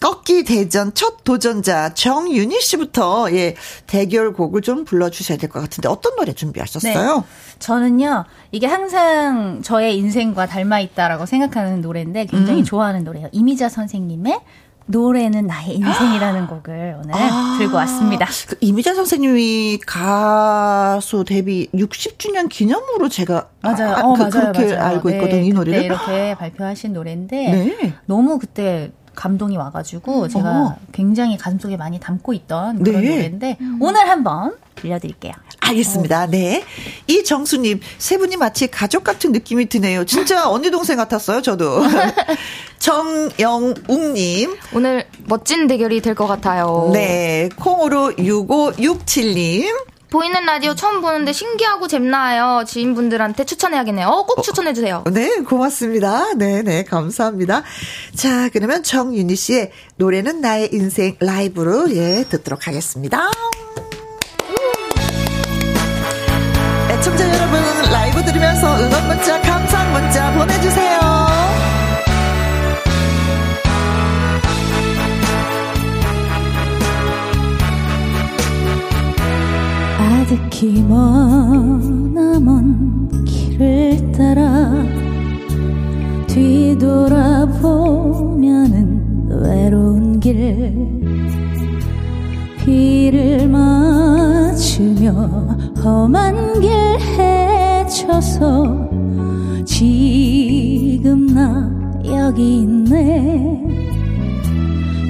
[0.00, 3.54] 꺾기 대전 첫 도전자 정윤희 씨부터 예
[3.86, 7.16] 대결곡을 좀 불러주셔야 될 것 같은데 어떤 노래 준비하셨어요?
[7.18, 7.22] 네.
[7.60, 12.64] 저는요 이게 항상 저의 인생과 닮아 있다라고 생각하는 노래인데 굉장히 음.
[12.64, 13.28] 좋아하는 노래예요.
[13.30, 14.40] 이미자 선생님의
[14.86, 18.26] 노래는 나의 인생이라는 곡을 오늘 아, 들고 왔습니다.
[18.48, 23.94] 그 이미자 선생님이 가수 데뷔 60주년 기념으로 제가 맞아요.
[23.94, 24.88] 아, 어, 그, 맞아요, 그렇게 맞아요.
[24.88, 25.40] 알고 있거든요.
[25.40, 27.94] 네, 이 노래를 이렇게 발표하신 노래인데 네.
[28.06, 30.76] 너무 그때 감동이 와가지고 제가 어.
[30.92, 33.10] 굉장히 가슴속에 많이 담고 있던 그런 네.
[33.10, 33.78] 노래인데 음.
[33.80, 35.32] 오늘 한번 들려드릴게요.
[35.68, 36.24] 알겠습니다.
[36.24, 36.26] 어.
[36.26, 36.64] 네.
[37.06, 40.04] 이 정수님, 세 분이 마치 가족 같은 느낌이 드네요.
[40.04, 41.82] 진짜 언니 동생 같았어요, 저도.
[42.78, 44.56] 정영웅님.
[44.74, 46.90] 오늘 멋진 대결이 될 것 같아요.
[46.92, 47.48] 네.
[47.58, 49.92] 콩으로 6567님.
[50.10, 52.64] 보이는 라디오 처음 보는데 신기하고 재밌나요?
[52.66, 54.06] 지인분들한테 추천해야겠네요.
[54.08, 55.04] 어, 꼭 추천해주세요.
[55.06, 56.34] 어, 네, 고맙습니다.
[56.34, 57.62] 네네, 네, 감사합니다.
[58.14, 63.30] 자, 그러면 정윤희 씨의 노래는 나의 인생 라이브로, 예, 듣도록 하겠습니다.
[80.32, 82.26] 아득히 머나먼
[83.26, 84.72] 길을 따라
[86.26, 87.02] 뒤돌아보면은
[89.28, 90.72] 외로운 길.
[92.64, 95.10] 비를 맞으며
[95.84, 96.70] 험한 길
[97.18, 98.88] 헤쳐서
[99.66, 101.70] 지금 나
[102.06, 103.60] 여기 있네.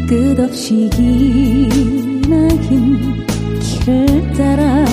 [0.08, 0.90] 끝없이
[2.20, 2.72] 기나긴
[3.84, 4.84] 길을 따라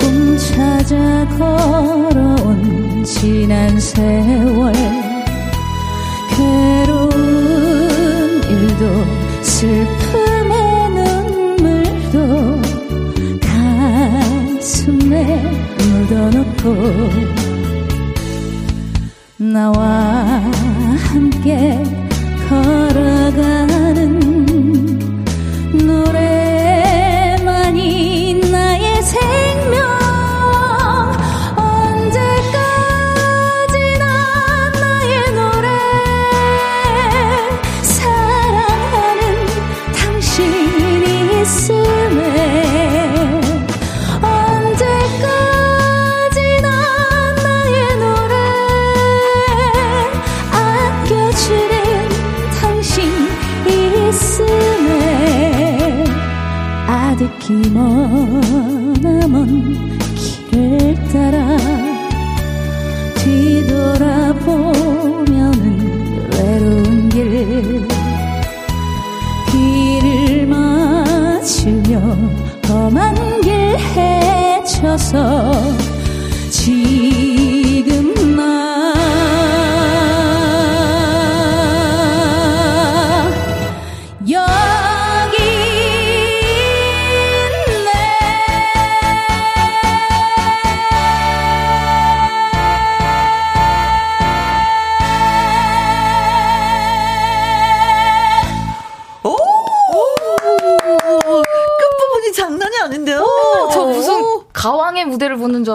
[0.00, 4.72] 꿈 찾아 걸어온 지난 세월.
[6.30, 7.12] 괴로운
[8.48, 8.82] 일도
[9.42, 12.60] 슬픔의 눈물도
[14.58, 15.42] 가슴에
[15.78, 16.62] 묻어놓고
[19.38, 20.42] 나와
[21.12, 21.82] 함께
[22.48, 23.77] 걸어가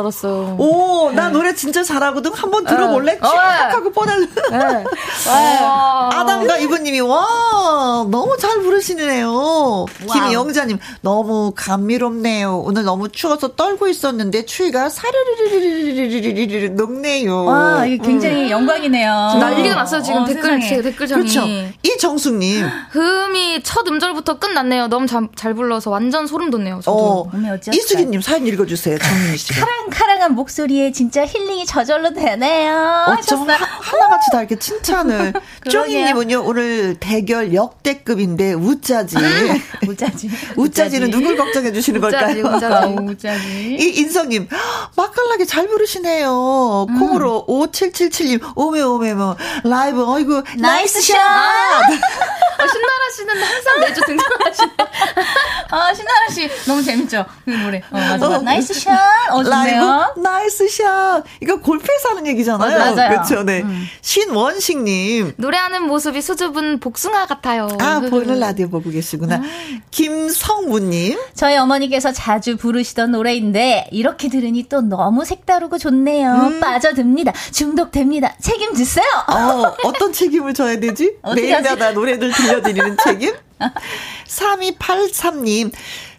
[0.04, 0.58] 알았어요.
[0.60, 1.12] 오.
[1.34, 2.34] 노래 진짜 잘하거든.
[2.34, 3.16] 한번 들어볼래?
[3.18, 3.30] 쭉 네.
[3.30, 4.12] 하고 뻗어.
[4.18, 4.84] 네.
[6.14, 9.86] 아담과 이브님이 와 너무 잘 부르시네요.
[10.12, 12.60] 김영자님 너무 감미롭네요.
[12.60, 17.46] 오늘 너무 추워서 떨고 있었는데 추위가 사르르르르르르르 녹네요.
[17.46, 18.50] 와 이게 굉장히 음.
[18.52, 19.12] 영광이네요.
[19.40, 20.82] 난리가 났어요 지금 어, 댓글 세상에.
[20.82, 21.22] 댓글장이.
[21.22, 21.42] 그렇죠.
[21.84, 24.88] 이정숙님 흠이 첫 음절부터 끝났네요.
[24.88, 26.80] 너무 잘, 잘 불러서 완전 소름 돋네요.
[26.84, 26.98] 저도.
[26.98, 27.32] 어,
[27.72, 28.98] 이수진님 사연 읽어주세요.
[29.00, 29.66] 정민희 씨가.
[29.66, 33.06] 카랑카랑한 목소리에 진짜 힐링이 저절로 되네요.
[33.08, 35.34] 어쩜 하나같이 다 이렇게 칭찬을.
[35.70, 39.16] 쫑이님은요, 오늘 대결 역대급인데, 우짜지.
[39.88, 40.30] 우짜지.
[40.56, 42.44] 우짜지는 누굴 걱정해 주시는 걸까요?
[42.44, 43.78] 우짜지, 우짜지.
[43.80, 44.48] 이 인성님,
[44.96, 46.86] 맛깔나게 잘 부르시네요.
[46.90, 47.00] 음.
[47.00, 51.18] 콩으로 5777님, 오메, 오메, 뭐, 라이브, 어이구, nice shot!
[51.18, 54.72] 어, 신나라 씨는 항상 매주 등장하시네.
[55.72, 57.26] 아, 신나라 씨, 너무 재밌죠?
[57.46, 57.80] 그 노래.
[57.90, 58.38] 어, 맞아, 맞아.
[58.38, 58.94] 어, nice shot.
[59.32, 61.13] 어, 라이브, nice shot.
[61.42, 62.78] 이거 골프에서 하는 얘기잖아요.
[62.96, 63.10] 맞아요.
[63.10, 63.62] 그렇죠, 네.
[63.62, 63.86] 음.
[64.02, 65.34] 신원식님.
[65.38, 67.68] 노래하는 모습이 수줍은 복숭아 같아요.
[67.80, 69.36] 아, 보이는 라디오 보고 계시구나.
[69.36, 69.42] 아.
[69.92, 71.20] 김성무님.
[71.36, 76.32] 저희 어머니께서 자주 부르시던 노래인데, 이렇게 들으니 또 너무 색다르고 좋네요.
[76.34, 76.60] 음.
[76.60, 77.34] 빠져듭니다.
[77.52, 78.36] 중독됩니다.
[78.42, 79.06] 책임지세요.
[79.28, 81.18] 어, 어떤 책임을 져야 되지?
[81.36, 83.34] 매일마다 노래들 들려드리는 책임?
[84.28, 85.72] 3283님,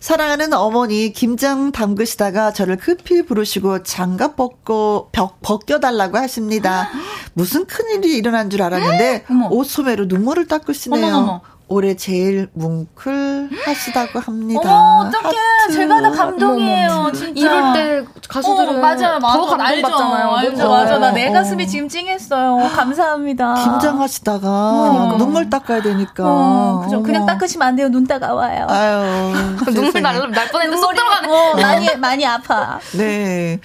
[0.04, 6.90] 사랑하는 어머니 김장 담그시다가 저를 급히 부르시고 장갑 벗고 벽 벗겨달라고 하십니다.
[7.32, 11.06] 무슨 큰일이 일어난 줄 알았는데 옷 소매로 눈물을 닦으시네요.
[11.06, 11.40] 어머머머.
[11.66, 14.60] 올해 제일 뭉클하시다고 합니다.
[14.70, 15.34] 어머, 어떡해.
[15.72, 17.32] 제가 다 감동이에요, 진짜.
[17.40, 19.32] 이럴 때 가수들은 어, 맞아요, 맞아.
[19.38, 20.30] 더 감동받잖아요.
[20.36, 20.98] 알죠, 맞아.
[20.98, 21.66] 나 내 가슴이 어.
[21.66, 22.68] 지금 찡했어요.
[22.74, 23.54] 감사합니다.
[23.54, 25.14] 김장하시다가 어.
[25.16, 26.22] 눈물 닦아야 되니까.
[26.26, 27.02] 어, 그죠.
[27.02, 27.88] 그냥 닦으시면 안 돼요.
[27.88, 28.66] 눈 따가워요.
[28.68, 29.32] 아유.
[29.72, 31.28] 눈물 날, 날 뻔했는데 쏙 들어가네.
[31.28, 32.78] 어, 많이, 많이 아파.
[32.92, 33.58] 네.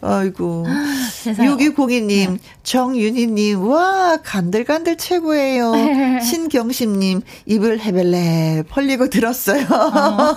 [0.00, 0.66] 아이고.
[1.24, 2.38] 6202님, 네.
[2.62, 5.72] 정윤희님, 와, 간들간들 최고예요.
[6.22, 9.62] 신경심님, 입을 해벨레 벌리고 들었어요.
[9.64, 10.36] 어,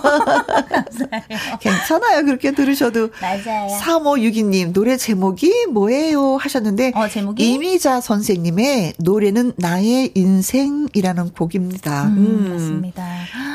[0.66, 1.58] 감사해요.
[1.60, 2.24] 괜찮아요.
[2.24, 3.10] 그렇게 들으셔도.
[3.20, 3.68] 맞아요.
[3.80, 6.36] 3562님, 노래 제목이 뭐예요?
[6.36, 6.92] 하셨는데.
[6.94, 7.48] 어, 제목이?
[7.48, 12.04] 이미자 선생님의 노래는 나의 인생이라는 곡입니다.
[12.06, 12.52] 음, 음.
[12.52, 13.06] 맞습니다.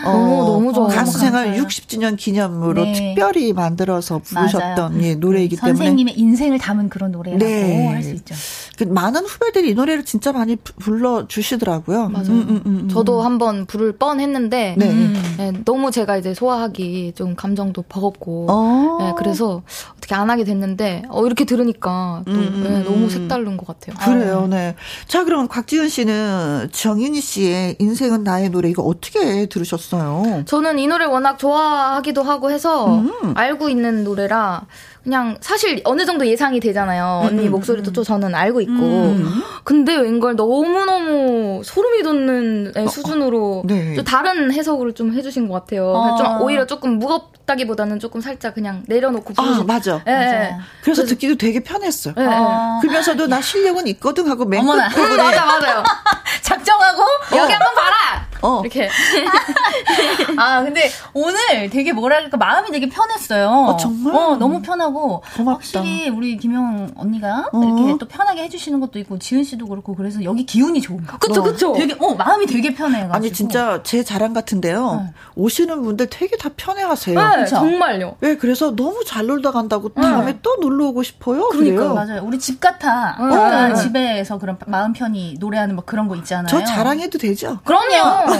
[0.05, 0.95] 어, 너무, 너무 좋아요.
[0.95, 2.93] 가수 생활 60주년 기념으로 네.
[2.93, 5.77] 특별히 만들어서 부르셨던 예, 노래이기 때문에.
[5.77, 7.87] 선생님의 인생을 담은 그런 노래라고 네.
[7.87, 8.33] 할수 있죠.
[8.81, 12.09] 그 많은 후배들이 이 노래를 진짜 많이 불러 주시더라고요.
[12.09, 12.29] 맞아요.
[12.29, 12.89] 음, 음, 음, 음.
[12.89, 15.13] 저도 한번 부를 뻔했는데 네.
[15.37, 18.97] 네, 너무 제가 이제 소화하기 좀 감정도 버겁고 어.
[18.99, 19.61] 네, 그래서
[19.95, 23.95] 어떻게 안 하게 됐는데 어, 이렇게 들으니까 또 음, 네, 너무 색다른 것 같아요.
[24.03, 24.75] 그래요, 네.
[25.07, 30.43] 자, 그럼 곽지은 씨는 정윤희 씨의 인생은 나의 노래 이거 어떻게 들으셨어요?
[30.45, 33.03] 저는 이 노래 워낙 좋아하기도 하고 해서
[33.35, 34.65] 알고 있는 노래라
[35.03, 37.21] 그냥 사실 어느 정도 예상이 되잖아요.
[37.25, 37.93] 언니 음, 목소리도 음.
[37.93, 38.71] 또 저는 알고 있고.
[38.73, 39.41] 음.
[39.63, 43.95] 근데 웬걸 너무너무 소름이 돋는 어, 수준으로 네.
[43.95, 45.95] 좀 다른 해석을 좀 해주신 것 같아요.
[45.95, 46.15] 아.
[46.17, 49.61] 좀 오히려 조금 무겁다기보다는 조금 살짝 그냥 내려놓고 부르신.
[49.61, 50.03] 아, 맞아.
[50.05, 50.13] 네.
[50.13, 50.59] 맞아.
[50.83, 52.13] 그래서, 듣기도 되게 편했어요.
[52.15, 52.25] 네.
[52.27, 52.79] 아.
[52.81, 55.13] 그러면서도 나 실력은 있거든 하고 맨 끝부분에.
[55.13, 55.83] 음, 맞아, 맞아요.
[56.43, 57.37] 작정하고 어.
[57.37, 58.27] 여기 한번 봐라!
[58.41, 58.61] 어.
[58.61, 58.89] 이렇게.
[60.37, 63.47] 아, 근데 오늘 되게 뭐랄까 마음이 되게 편했어요.
[63.47, 64.15] 어, 정말?
[64.15, 65.23] 어, 너무 편하고.
[65.35, 65.51] 고맙다.
[65.57, 67.63] 확실히 우리 김영 언니가 어.
[67.63, 71.17] 이렇게 또 편하게 해주시는 것도 있고, 지은 씨도 그렇고, 그래서 여기 기운이 좋은 거.
[71.17, 71.73] 그쵸, 그쵸.
[71.73, 73.13] 되게, 어, 마음이 되게 편해가지고.
[73.13, 75.03] 아니, 진짜 제 자랑 같은데요.
[75.05, 75.13] 네.
[75.35, 77.19] 오시는 분들 되게 다 편해하세요.
[77.19, 78.15] 네, 정말요.
[78.19, 80.39] 네, 그래서 너무 잘 놀다 간다고 다음에 네.
[80.41, 81.49] 또 놀러 오고 싶어요.
[81.49, 82.21] 그러니까 맞아요.
[82.23, 83.15] 우리 집 같아.
[83.19, 83.73] 어.
[83.75, 86.47] 집에서 그런 마음 편히 노래하는 뭐 그런 거 있잖아요.
[86.47, 87.59] 저 자랑해도 되죠?
[87.63, 88.30] 그럼요.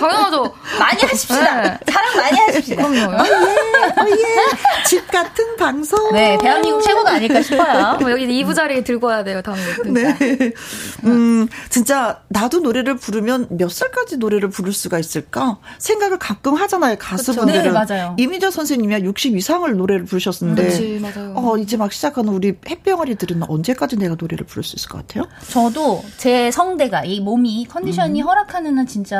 [0.00, 0.54] 당연하죠.
[0.78, 1.60] 많이 하십시다.
[1.60, 1.78] 네.
[1.90, 2.88] 자랑 많이 하십시다.
[2.88, 3.16] 그럼요.
[3.16, 4.84] 어, 예, 어, 예.
[4.86, 6.12] 집 같은 방송.
[6.12, 7.98] 네, 대한민국 최고가 아닐까 싶어요.
[8.10, 9.60] 여기 2부 자리에 들고 와야 돼요, 다음에.
[9.86, 10.52] 네.
[11.04, 15.58] 음, 진짜 나도 노래를 부르면 몇 살까지 노래를 부를 수가 있을까?
[15.78, 17.62] 생각을 가끔 하잖아요, 가수분들은.
[17.62, 18.16] 네, 맞아요.
[18.18, 20.64] 이미자 선생님이 60 이상을 노래를 부르셨는데.
[20.64, 21.34] 그치, 맞아요.
[21.36, 25.28] 어, 이제 막 시작하는 우리 햇병아리들은 언제까지 내가 노래를 부를 수 있을 것 같아요?
[25.48, 28.26] 저도 제 성대가, 이 몸이 컨디션이 음.
[28.26, 29.11] 허락하는 한 진짜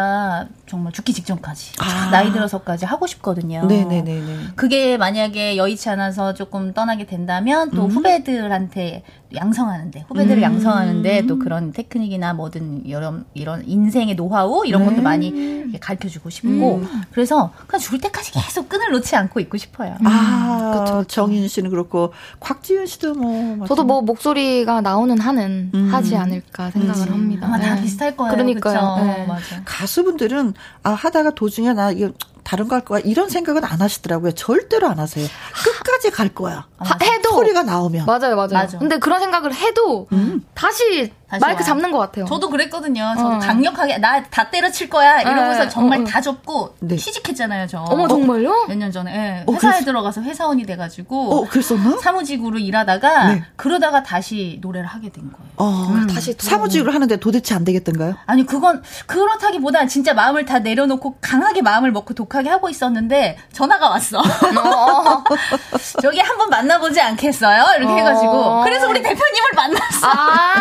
[0.67, 2.11] 정말 죽기 직전까지 아.
[2.11, 3.67] 나이 들어서까지 하고 싶거든요.
[3.67, 4.23] 네네네.
[4.57, 7.91] 그게 만약에 여의치 않아서 조금 떠나게 된다면 또 음.
[7.91, 9.03] 후배들한테
[9.35, 10.43] 양성하는데 후배들을 음.
[10.43, 15.03] 양성하는데 또 그런 테크닉이나 뭐든 이런 이런 인생의 노하우 이런 것도 음.
[15.03, 17.03] 많이 가르쳐 주고 싶고 음.
[17.13, 19.97] 그래서 그냥 죽을 때까지 계속 끈을 놓지 않고 있고 싶어요.
[20.05, 25.89] 아, 그쵸, 정인 씨는 그렇고 곽지윤 씨도 뭐 저도 뭐 목소리가 나오는 한은 음.
[25.93, 27.47] 하지 않을까 생각을 합니다.
[27.47, 27.83] 아마 다 네.
[27.83, 28.33] 비슷할 거예요.
[28.33, 29.05] 그러니까요.
[29.05, 29.27] 네.
[29.27, 29.63] 맞아.
[29.65, 32.13] 가수분들은 아 하다가 도중에 나 이거
[32.45, 34.33] 다른 거 할 거야 이런 생각은 안 하시더라고요.
[34.33, 35.27] 절대로 안 하세요.
[35.65, 36.67] 끝까지 갈 거야.
[36.79, 38.49] 하, 해도 소리가 나오면 맞아요, 맞아요.
[38.53, 38.79] 맞아.
[38.79, 40.45] 근데 그런 생각을 해도 음.
[40.55, 41.67] 다시 마이크 와요.
[41.67, 42.25] 잡는 것 같아요.
[42.27, 43.15] 저도 그랬거든요.
[43.17, 43.39] 저도 어.
[43.39, 45.69] 강력하게 나 다 때려칠 거야 이러면서 네.
[45.69, 46.05] 정말 어, 어.
[46.07, 46.97] 다 접고 네.
[46.97, 47.67] 취직했잖아요.
[47.67, 47.79] 저.
[47.83, 48.67] 어머 정말요?
[48.69, 49.13] 몇 년 전에
[49.47, 49.53] 네.
[49.53, 49.85] 회사에 그랬...
[49.85, 51.99] 들어가서 회사원이 돼가지고 어, 그랬었나?
[51.99, 53.45] 사무직으로 일하다가 네.
[53.57, 55.49] 그러다가 다시 노래를 하게 된 거예요.
[55.57, 56.07] 어, 음.
[56.07, 58.17] 다시 사무직으로 하는데 도대체 안 되겠던가요?
[58.27, 64.19] 아니 그건 그렇다기보다 진짜 마음을 다 내려놓고 강하게 마음을 먹고 독하게 하고 있었는데 전화가 왔어.
[64.19, 65.25] 어.
[66.01, 67.65] 저기 한번 만나보지 않겠어요?
[67.79, 70.07] 이렇게 해가지고 그래서 우리 대표님을 만났어.
[70.07, 70.59] 아~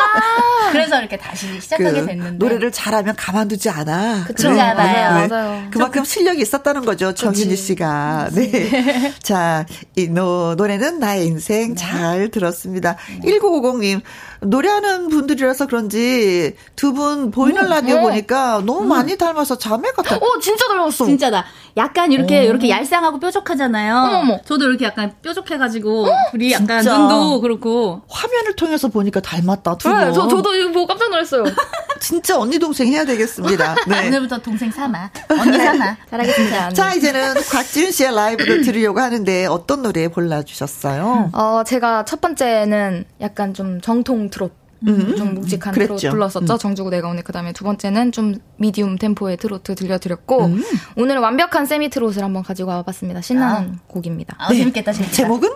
[0.71, 4.23] 그래서 이렇게 다시 시작하게 그 됐는데 노래를 잘하면 가만두지 않아.
[4.25, 4.49] 그렇죠.
[4.49, 5.21] 않아요.
[5.21, 5.27] 네.
[5.27, 5.67] 맞아요.
[5.71, 7.13] 그만큼 실력이 있었다는 거죠.
[7.13, 8.29] 정윤희 씨가.
[8.33, 9.13] 네.
[9.21, 11.75] 자, 이 노, 노래는 나의 인생 네.
[11.75, 12.97] 잘 들었습니다.
[13.21, 13.31] 네.
[13.31, 14.01] 1950님
[14.41, 18.01] 노래하는 분들이라서 그런지 두 분 보이는 음, 라디오 네.
[18.01, 18.89] 보니까 너무 음.
[18.89, 20.17] 많이 닮아서 자매 같아.
[20.17, 21.05] 어, 진짜 닮았어.
[21.05, 21.45] 진짜다.
[21.77, 22.43] 약간 이렇게 오.
[22.49, 23.95] 이렇게 얄쌍하고 뾰족하잖아요.
[23.95, 24.41] 어머.
[24.43, 26.11] 저도 이렇게 약간 뾰족해가지고 어?
[26.31, 26.97] 둘이 약간 진짜.
[26.97, 29.77] 눈도 그렇고 화면을 통해서 보니까 닮았다.
[29.77, 31.45] 두 네, 저 저도 이거 보고 깜짝 놀랐어요.
[32.01, 33.75] 진짜 언니 동생 해야 되겠습니다.
[33.87, 34.07] 네.
[34.07, 36.69] 오늘부터 동생 삼아 언니 삼아 잘하겠습니다.
[36.73, 41.29] 자 이제는 곽지윤 씨의 라이브를 들으려고 하는데 어떤 노래 골라주셨어요?
[41.31, 44.51] 어 제가 첫 번째는 약간 좀 정통 트롯
[44.87, 45.95] 음, 좀 묵직한 그랬죠.
[45.95, 46.53] 트로트 불렀었죠.
[46.53, 46.57] 음.
[46.57, 50.63] 정주고 내가 오늘 그다음에 두 번째는 좀 미디움 템포의 트로트 들려드렸고 음.
[50.97, 53.21] 오늘은 완벽한 세미 트롯을 한번 가지고 와봤습니다.
[53.21, 53.79] 신나는 아.
[53.87, 54.35] 곡입니다.
[54.39, 54.57] 아, 네.
[54.57, 55.15] 재밌겠다, 재밌겠다.
[55.15, 55.49] 제목은?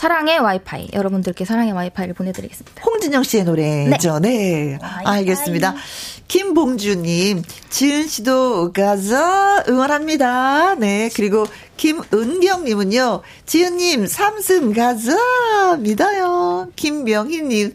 [0.00, 0.88] 사랑의 와이파이.
[0.94, 2.82] 여러분들께 사랑의 와이파이를 보내드리겠습니다.
[2.86, 4.18] 홍진영 씨의 노래죠.
[4.20, 4.30] 네.
[4.30, 4.78] 네.
[4.80, 5.74] 알겠습니다.
[6.26, 10.76] 김봉주님, 지은 씨도 가자 응원합니다.
[10.76, 11.10] 네.
[11.14, 11.44] 그리고
[11.76, 16.70] 김은경님은요, 지은님 삼승 가자 믿어요.
[16.76, 17.74] 김명희님,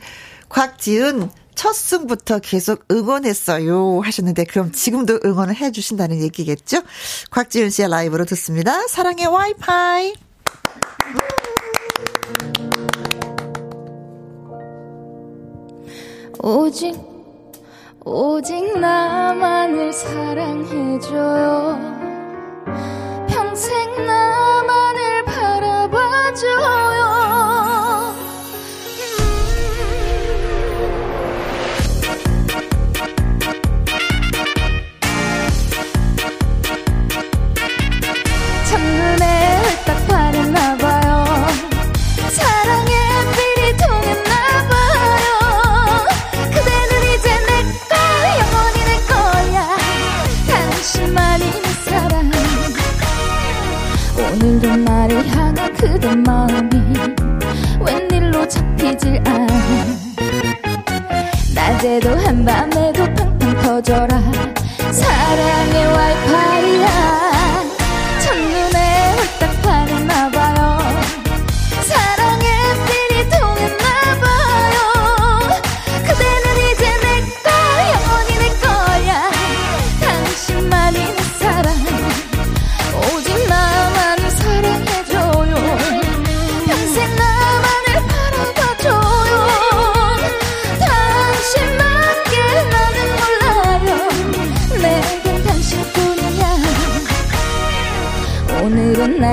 [0.50, 6.82] 곽지은 첫 승부터 계속 응원했어요 하셨는데 그럼 지금도 응원을 해 주신다는 얘기겠죠?
[7.30, 8.88] 곽지은 씨의 라이브로 듣습니다.
[8.88, 10.16] 사랑의 와이파이.
[16.48, 16.96] 오직
[18.06, 21.16] 오직 나만을 사랑해줘요
[54.56, 56.94] 오늘도 나를 향한 그대 마음이
[57.78, 59.48] 웬일로 잡히질 않아.
[61.54, 64.22] 낮에도 한밤에도 팡팡 터져라.
[64.92, 67.35] 사랑의 와이파이야.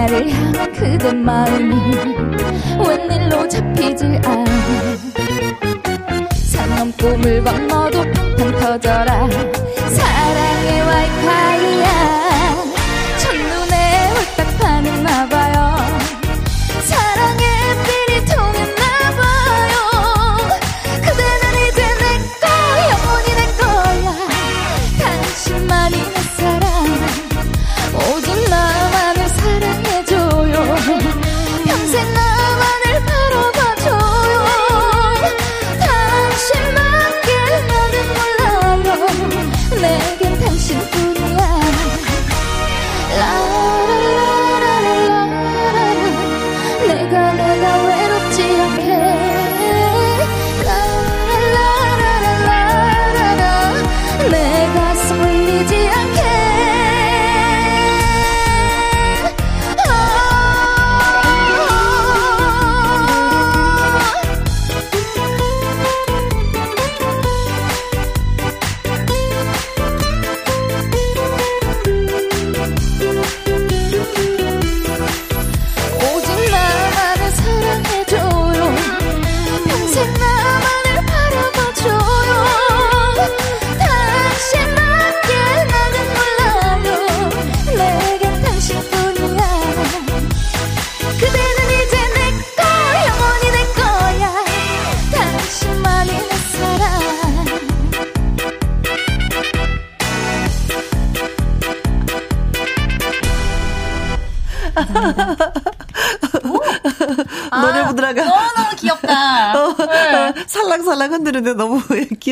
[0.02, 1.76] 나를 향한 그대 마음이
[2.88, 4.44] 웬일로 잡히질 않아.
[6.34, 9.28] 산 넘고 물 건 너도 팡팡 터져라.
[9.90, 11.86] 사랑의 와이파이야.
[13.16, 15.81] 첫눈에 홀딱 반했나봐요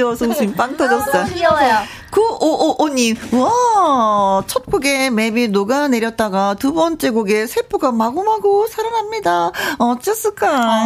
[0.00, 1.26] 귀여워서 웃음이 빵 터졌어.
[1.26, 1.80] 귀여워요.
[2.10, 9.52] 9555님, 와, 첫 곡에 맵이 녹아내렸다가 두 번째 곡에 세포가 마구마구 살아납니다.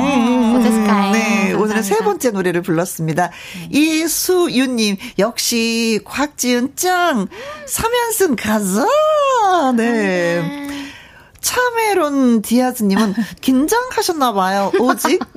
[0.02, 1.12] 음, 어째을까요?
[1.12, 3.30] 네, 오늘은 세 번째 노래를 불렀습니다.
[3.70, 7.28] 이수윤님, 역시 곽지은 짱,
[7.66, 9.72] 3연승 가자!
[9.76, 10.74] 네.
[11.45, 14.72] 차메론 디아즈님은 긴장하셨나봐요.
[14.80, 15.20] 오직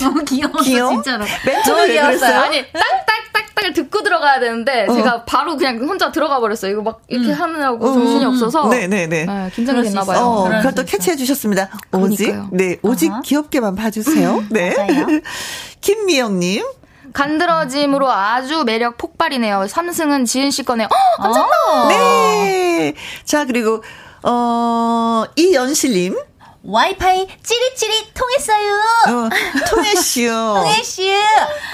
[0.00, 0.90] 너무 귀여웠어, 귀여워?
[0.90, 1.24] 진짜로.
[1.46, 2.40] 맨 처음에 왜 그랬어요?
[2.40, 4.92] 아니 딱딱딱딱을 듣고 들어가야 되는데 어.
[4.92, 6.72] 제가 바로 그냥 혼자 들어가 버렸어요.
[6.72, 7.94] 이거 막 이렇게 하느라고 음.
[7.94, 9.06] 정신이 없어서 네네네.
[9.24, 10.12] 네, 긴장이 그럴 수 됐나 있어.
[10.12, 10.20] 봐요.
[10.26, 10.84] 어, 있어.
[10.84, 11.70] 캐치해 주셨습니다.
[11.92, 12.48] 오직, 그러니까요.
[12.52, 13.20] 네, 오직 어허.
[13.22, 14.44] 귀엽게만 봐주세요.
[14.50, 14.74] 네.
[14.76, 15.06] 맞아요.
[15.80, 16.64] 김미영님.
[17.12, 19.66] 간드러짐으로 아주 매력 폭발이네요.
[19.68, 20.88] 3승은 지은 씨 거네요.
[20.90, 21.88] 어, 감사합니다.
[21.88, 22.94] 네.
[23.24, 23.82] 자, 그리고,
[24.22, 26.16] 어, 이연실님.
[26.64, 28.74] 와이파이 찌릿찌릿 통했어요.
[29.08, 29.28] 어,
[29.70, 30.30] 통해씨요.
[30.58, 31.12] 통해씨.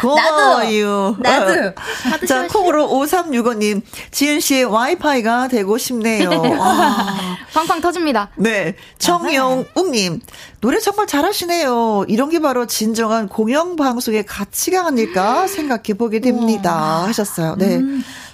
[0.00, 1.16] 고마워요.
[1.18, 1.52] 나도.
[1.52, 2.26] 어.
[2.28, 3.82] 자, 콩으로 5365님.
[4.12, 6.30] 지은 씨의 와이파이가 되고 싶네요.
[6.60, 7.36] 아.
[7.52, 8.30] 팡팡 터집니다.
[8.36, 8.76] 네.
[8.98, 10.20] 정영욱님.
[10.60, 12.04] 노래 정말 잘하시네요.
[12.08, 17.04] 이런 게 바로 진정한 공영방송의 가치가 아닐까 생각해 보게 됩니다.
[17.06, 17.56] 하셨어요.
[17.58, 17.80] 네.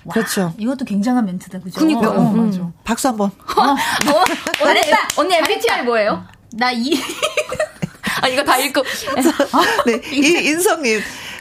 [0.05, 0.55] 와, 그렇죠.
[0.59, 1.81] 이것도 굉장한 멘트다, 그죠?
[1.81, 2.11] 그니까요.
[2.11, 2.47] 어, 음.
[2.47, 2.71] 맞아.
[2.85, 3.31] 박수 한 번.
[4.63, 4.81] 언니,
[5.17, 6.25] 언니 MBTI 뭐예요?
[6.53, 6.93] 나 이,
[8.23, 8.83] 아, 이거 다 읽고.
[9.87, 10.01] 네.
[10.11, 11.01] 이 인성님.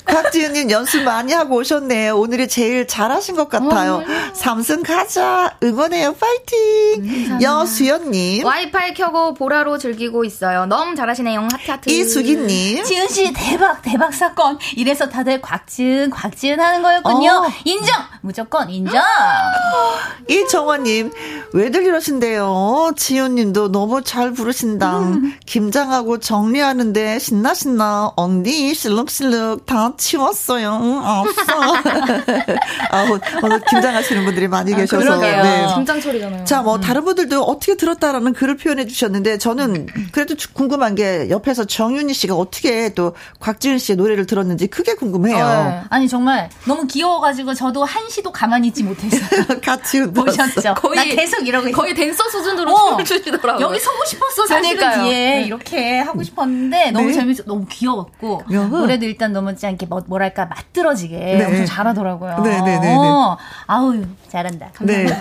[0.10, 2.18] 곽지은님 연습 많이 하고 오셨네요.
[2.18, 4.04] 오늘이 제일 잘하신 것 같아요.
[4.34, 5.56] 삼승 가자.
[5.64, 6.16] 응원해요.
[6.16, 7.40] 파이팅.
[7.42, 8.46] 여수연님.
[8.46, 10.66] 와이파이 켜고 보라로 즐기고 있어요.
[10.66, 11.48] 너무 잘하시네요.
[11.52, 11.90] 하트 하트.
[11.90, 12.84] 이수기님.
[12.84, 14.58] 지은 씨 대박 대박 사건.
[14.76, 17.32] 이래서 다들 곽지은 곽지은 하는 거였군요.
[17.32, 17.52] 어.
[17.66, 17.96] 인정.
[18.22, 19.02] 무조건 인정.
[20.28, 21.12] 이정화님,
[21.54, 22.92] 왜들 이러신데요?
[22.96, 25.02] 지훈님도 너무 잘 부르신다.
[25.46, 30.72] 김장하고 정리하는데 신나 신나 엉디 실룩실룩 다 치웠어요.
[31.06, 31.54] 없어.
[32.90, 33.06] 아,
[33.44, 35.18] 오늘 김장하시는 분들이 많이 아, 계셔서.
[35.18, 35.68] 네.
[35.76, 36.46] 김장 소리잖아요.
[36.46, 36.82] 자, 뭐, 음.
[36.82, 42.94] 다른 분들도 어떻게 들었다라는 글을 표현해 주셨는데, 저는 그래도 궁금한 게 옆에서 정윤희 씨가 어떻게
[42.96, 45.46] 또 곽지은 씨의 노래를 들었는지 크게 궁금해요.
[45.46, 45.82] 어, 네.
[45.90, 49.46] 아니, 정말 너무 귀여워가지고 저도 한시도 가만히 있지 못했어요.
[49.62, 50.74] 같이 보셨죠?
[50.76, 51.72] 거의 계속 이러고.
[51.72, 53.66] 거의 댄서 수준으로 어, 춤을 추시더라고요.
[53.66, 55.04] 여기 서고 싶었어, 사실은 그러니까요.
[55.04, 55.12] 뒤에.
[55.40, 55.44] 네.
[55.44, 57.14] 이렇게 하고 싶었는데, 너무 네.
[57.14, 61.46] 재밌어, 너무 귀여웠고, 노래도 일단 너무 짠게 뭐, 뭐랄까, 맛들어지게 네.
[61.46, 62.38] 엄청 잘하더라고요.
[62.40, 62.80] 네네네.
[62.80, 63.96] 네, 어, 아우,
[64.28, 64.70] 잘한다.
[64.74, 65.18] 감사합니다.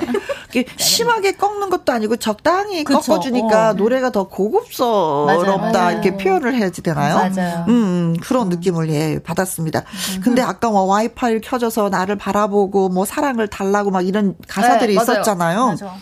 [0.53, 0.65] 네.
[0.77, 3.01] 심하게 꺾는 것도 아니고 적당히 그쵸.
[3.01, 3.73] 꺾어주니까 어.
[3.75, 5.91] 노래가 더 고급스럽다, 맞아요.
[5.93, 7.17] 이렇게 표현을 해야지 되나요?
[7.17, 7.65] 맞아요.
[7.69, 7.73] 음,
[8.15, 8.49] 음 그런 음.
[8.51, 9.81] 느낌을 예, 받았습니다.
[10.17, 10.21] 음.
[10.23, 15.67] 근데 아까 뭐 와이파이를 켜져서 나를 바라보고 뭐 사랑을 달라고 막 이런 가사들이 네, 있었잖아요.
[15.67, 15.95] 맞아.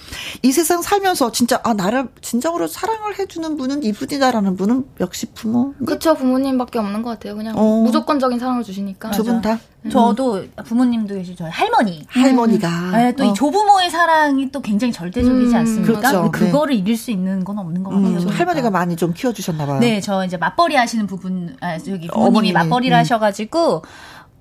[0.42, 5.74] 이 세상 살면서 진짜 아 나를 진정으로 사랑을 해주는 분은 이분이다라는 분은 역시 부모.
[5.84, 7.36] 그렇죠 부모님밖에 없는 것 같아요.
[7.36, 7.82] 그냥 어.
[7.82, 9.11] 무조건적인 사랑을 주시니까.
[9.11, 9.59] 두 분 다.
[9.87, 9.91] 음.
[9.91, 11.47] 저도 부모님도 계시죠.
[11.51, 12.05] 할머니.
[12.09, 12.68] 할머니가.
[12.68, 12.93] 음.
[12.93, 13.32] 네, 또이 어.
[13.32, 16.01] 조부모의 사랑이 또 굉장히 절대적이지 음, 않습니까?
[16.01, 16.30] 그렇죠.
[16.30, 16.80] 그거를 네.
[16.82, 18.18] 잃을 수 있는 건 없는 것 같아요.
[18.18, 19.80] 음, 할머니가 많이 좀 키워주셨나 봐요.
[19.80, 22.53] 네, 저 이제 맞벌이 하시는 부분, 아, 여기 부모님이 어머님이.
[22.53, 23.01] 맞벌이를 음.
[23.01, 23.82] 하셔가지고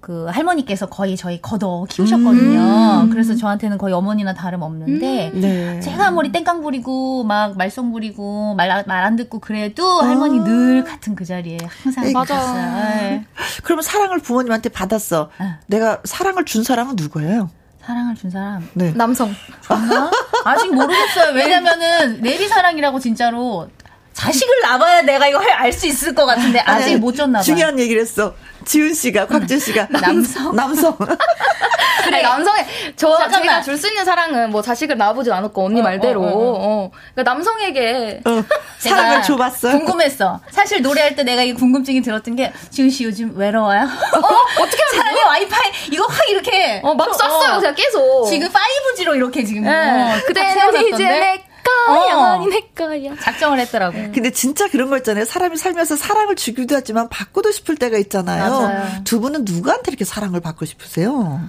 [0.05, 2.59] 그 할머니께서 거의 저희 걷어 키우셨거든요.
[3.05, 3.09] 음.
[3.09, 5.41] 그래서 저한테는 거의 어머니나 다름 없는데 음.
[5.41, 5.79] 네.
[5.79, 10.05] 제가 아무리 땡깡 부리고 막 말썽 부리고 말말안 듣고 그래도 아.
[10.07, 12.53] 할머니 늘 같은 그 자리에 항상 맞아.
[12.53, 13.25] 네.
[13.63, 15.31] 그러면 사랑을 부모님한테 받았어.
[15.39, 15.55] 네.
[15.65, 17.49] 내가 사랑을 준 사람은 누구예요?
[17.83, 18.69] 사랑을 준 사람?
[18.73, 18.93] 네.
[18.93, 19.33] 남성.
[19.63, 20.11] 줬나?
[20.45, 21.33] 아직 모르겠어요.
[21.33, 23.67] 왜냐면은 내비 사랑이라고 진짜로
[24.13, 27.43] 자식을 낳아야 내가 이거 알 수 있을 것 같은데 아직 못 줬나 봐.
[27.43, 28.33] 중요한 얘기를 했어.
[28.66, 29.88] 지훈 씨가, 곽준 씨가.
[30.01, 30.55] 남성.
[30.55, 30.97] 남성.
[32.03, 33.41] 그래, 남성의, 저, 잠깐만.
[33.41, 36.22] 제가 줄 수 있는 사랑은 뭐 자식을 낳아보진 않았고, 언니 어, 말대로.
[36.22, 36.84] 어, 어, 어.
[36.86, 36.91] 어.
[37.13, 38.22] 그러니까 남성에게.
[38.26, 38.43] 어,
[38.80, 39.78] 사랑을 줘봤어요.
[39.80, 40.39] 궁금했어.
[40.51, 43.82] 사실 노래할 때 내가 이 궁금증이 들었던 게, 지훈 씨 요즘 외로워요?
[43.82, 44.61] 어?
[44.61, 46.82] 어떻게 하면 사랑의 와이파이, 이거 확 이렇게.
[46.84, 48.26] 어, 막 쐈어요, 제가 계속.
[48.30, 49.63] 지금 5G로 이렇게 지금.
[49.63, 50.22] 네.
[50.28, 52.16] 그대는 이제 내 거야.
[52.16, 52.45] 어.
[52.47, 53.16] 내 거야.
[53.22, 53.97] 작정을 했더라고.
[53.97, 54.11] 음.
[54.13, 55.26] 근데 진짜 그런 거 있잖아요.
[55.26, 58.51] 사람이 살면서 사랑을 주기도 하지만 받고도 싶을 때가 있잖아요.
[58.61, 58.88] 맞아요.
[59.03, 61.41] 두 분은 누구한테 이렇게 사랑을 받고 싶으세요?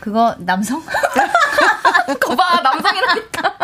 [0.00, 0.82] 그거 남성?
[2.20, 3.56] 거봐 남성이라니까.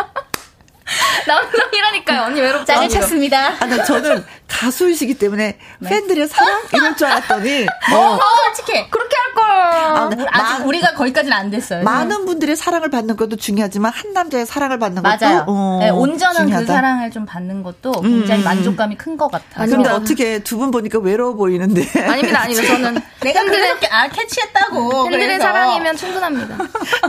[1.27, 2.21] 남성이라니까요.
[2.23, 2.65] 언니 외롭다.
[2.65, 3.53] 짤을 찾습니다.
[3.59, 5.89] 아, 나 저는 가수이시기 때문에 네.
[5.89, 9.45] 팬들의 사랑 이럴 줄 알았더니 어, 어 솔직히 그렇게 할 걸.
[9.51, 10.25] 아, 네.
[10.29, 11.83] 아직 마, 우리가 거기까지는 안 됐어요.
[11.83, 15.45] 많은 분들의 사랑을 받는 것도 중요하지만 한 남자의 사랑을 받는 것도 맞아요.
[15.47, 16.65] 어, 네, 온전한 그 중요하다.
[16.65, 18.43] 그 사랑을 좀 받는 것도 굉장히 음.
[18.43, 19.69] 만족감이 큰 것 같아요.
[19.69, 21.81] 근데 어떻게 두 분 보니까 외로워 보이는데?
[22.07, 22.67] 아닙니다, 아닙니다.
[22.67, 25.09] 저는 내가 그렇게 아 캐치했다고.
[25.09, 26.57] 팬들의 사랑이면 충분합니다.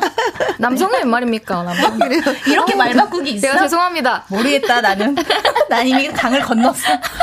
[0.58, 1.62] 남성은 웬 말입니까?
[1.62, 1.98] 남성.
[2.46, 3.48] 이렇게 말 바꾸기 있어?
[3.48, 4.24] 제가 죄송합니다.
[4.28, 5.16] 모르겠다 나는.
[5.68, 6.74] 난 이미 강을 건넜어.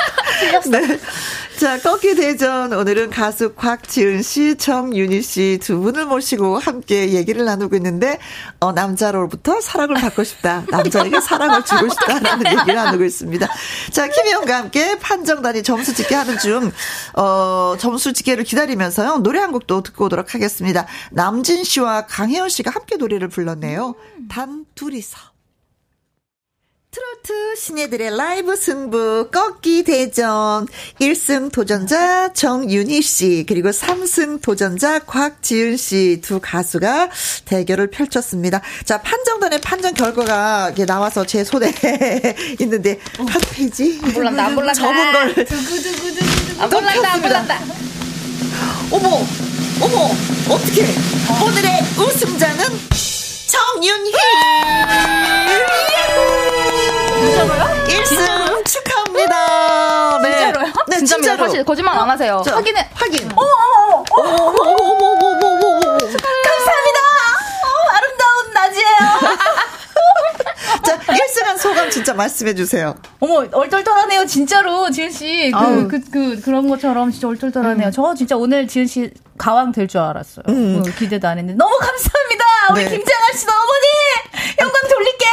[0.69, 0.99] 네.
[1.59, 2.71] 자, 꺾기 대전.
[2.71, 8.17] 오늘은 가수 곽지은 씨, 정윤희 씨 두 분을 모시고 함께 얘기를 나누고 있는데,
[8.59, 10.63] 어, 남자로부터 사랑을 받고 싶다.
[10.69, 13.47] 남자에게 사랑을 주고 싶다라는 얘기를 나누고 있습니다.
[13.91, 16.71] 자, 김희영과 함께 판정단이 점수 짓게 하는 중,
[17.15, 19.17] 어, 점수 짓게를 기다리면서요.
[19.17, 20.85] 노래 한 곡도 듣고 오도록 하겠습니다.
[21.11, 23.95] 남진 씨와 강혜연 씨가 함께 노래를 불렀네요.
[24.29, 25.17] 단 둘이서.
[26.91, 30.65] 트로트 신예들의 라이브 승부 꺾기 대전.
[30.99, 37.09] 1승 도전자 정윤희 씨 그리고 3승 도전자 곽지은 씨 두 가수가
[37.45, 38.61] 대결을 펼쳤습니다.
[38.85, 41.71] 자 판정단의 판정 결과가 나와서 제 손에
[42.59, 43.23] 있는데 어.
[43.23, 43.99] 한 페이지?
[44.01, 44.73] 안 몰란다 안 몰란다.
[44.73, 44.95] 적은
[46.57, 47.59] 걸안 몰란다 안 몰란다.
[48.89, 49.09] 어머
[49.79, 50.09] 어머
[50.49, 50.83] 어떻게
[51.29, 51.45] 어.
[51.45, 52.65] 오늘의 우승자는
[53.47, 54.11] 정윤희
[57.19, 57.85] 진짜로요?
[57.87, 60.19] 1승 축하합니다.
[60.21, 60.31] 네.
[60.37, 60.73] 진짜로요?
[60.87, 61.37] 네, 진짜입니다.
[61.37, 62.41] 사실 거짓말 안 하세요.
[62.45, 62.89] 자, 확인해.
[62.93, 63.29] 확인.
[63.35, 64.03] 어머어머.
[64.09, 65.97] 어머어머어머어머어머.
[65.97, 66.99] 감사합니다.
[67.63, 68.97] 어, 아름다운 낮이에요.
[70.85, 72.95] 자, 1승한 소감 진짜 말씀해 주세요.
[73.19, 74.25] 어머, 얼떨떨하네요.
[74.25, 75.51] 진짜로, 지은 씨.
[75.51, 77.87] 그, 그, 그, 그런 것처럼 진짜 얼떨떨하네요.
[77.87, 77.91] 음.
[77.91, 80.43] 저 진짜 오늘 지은 씨 가왕 될 줄 알았어요.
[80.49, 80.79] 음.
[80.85, 81.57] 어, 기대도 안 했는데.
[81.57, 82.45] 너무 감사합니다.
[82.71, 82.89] 우리 네.
[82.91, 83.87] 김장아 씨도 어머니!
[84.59, 85.31] 영광 돌릴게요!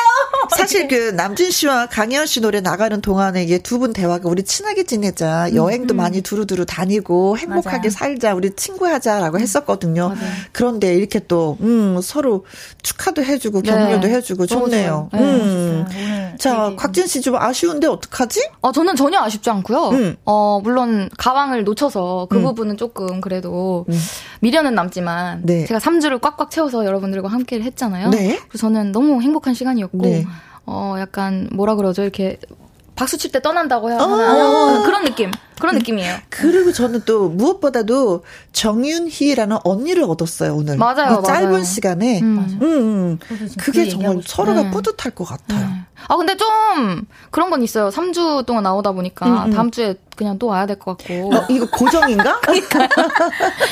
[0.51, 4.85] 사실 그 남진 씨와 강혜연 씨 노래 나가는 동안에 이게 두 분 대화가 우리 친하게
[4.85, 5.49] 지내자.
[5.51, 5.97] 음, 여행도 음.
[5.97, 7.91] 많이 두루두루 다니고 행복하게 맞아요.
[7.91, 8.35] 살자.
[8.35, 10.09] 우리 친구하자라고 했었거든요.
[10.09, 10.21] 맞아요.
[10.53, 12.45] 그런데 이렇게 또, 음, 서로
[12.83, 14.15] 축하도 해 주고 격려도 네.
[14.15, 15.11] 해 주고 좋네요.
[15.13, 16.37] 네, 음.
[16.39, 18.49] 자, 곽진 씨 좀 아쉬운데 어떡하지?
[18.61, 19.89] 어, 저는 전혀 아쉽지 않고요.
[19.91, 20.17] 음.
[20.25, 22.43] 어, 물론 가왕을 놓쳐서 그 음.
[22.43, 23.99] 부분은 조금 그래도 음.
[24.41, 25.65] 미련은 남지만 네.
[25.67, 28.11] 제가 3주를 꽉꽉 채워서 여러분들과 함께 했잖아요.
[28.11, 28.39] 네.
[28.49, 30.25] 그래서 저는 너무 행복한 시간이었고 네.
[30.67, 32.03] 어, 약간 뭐라 그러죠?
[32.03, 32.39] 이렇게
[32.97, 34.83] 박수 칠 때 떠난다고 해야 하나 어.
[34.85, 35.31] 그런 느낌.
[35.61, 36.17] 그런 느낌이에요.
[36.31, 40.77] 그리고 저는 또 무엇보다도 정윤희라는 언니를 얻었어요 오늘.
[40.79, 41.23] 맞아요.
[41.23, 41.63] 짧은 맞아요.
[41.65, 42.21] 시간에.
[42.21, 42.59] 음.
[42.63, 43.19] 음, 음.
[43.59, 44.71] 그게 그 정말 서로가 네.
[44.71, 45.61] 뿌듯할 것 같아요.
[45.61, 45.67] 네.
[46.09, 46.47] 아 근데 좀
[47.31, 47.89] 그런 건 있어요.
[47.91, 49.51] 3주 동안 나오다 보니까 음, 음.
[49.53, 51.35] 다음 주에 그냥 또 와야 될 것 같고.
[51.37, 52.41] 어, 이거 고정인가?
[52.45, 52.89] 그러니까.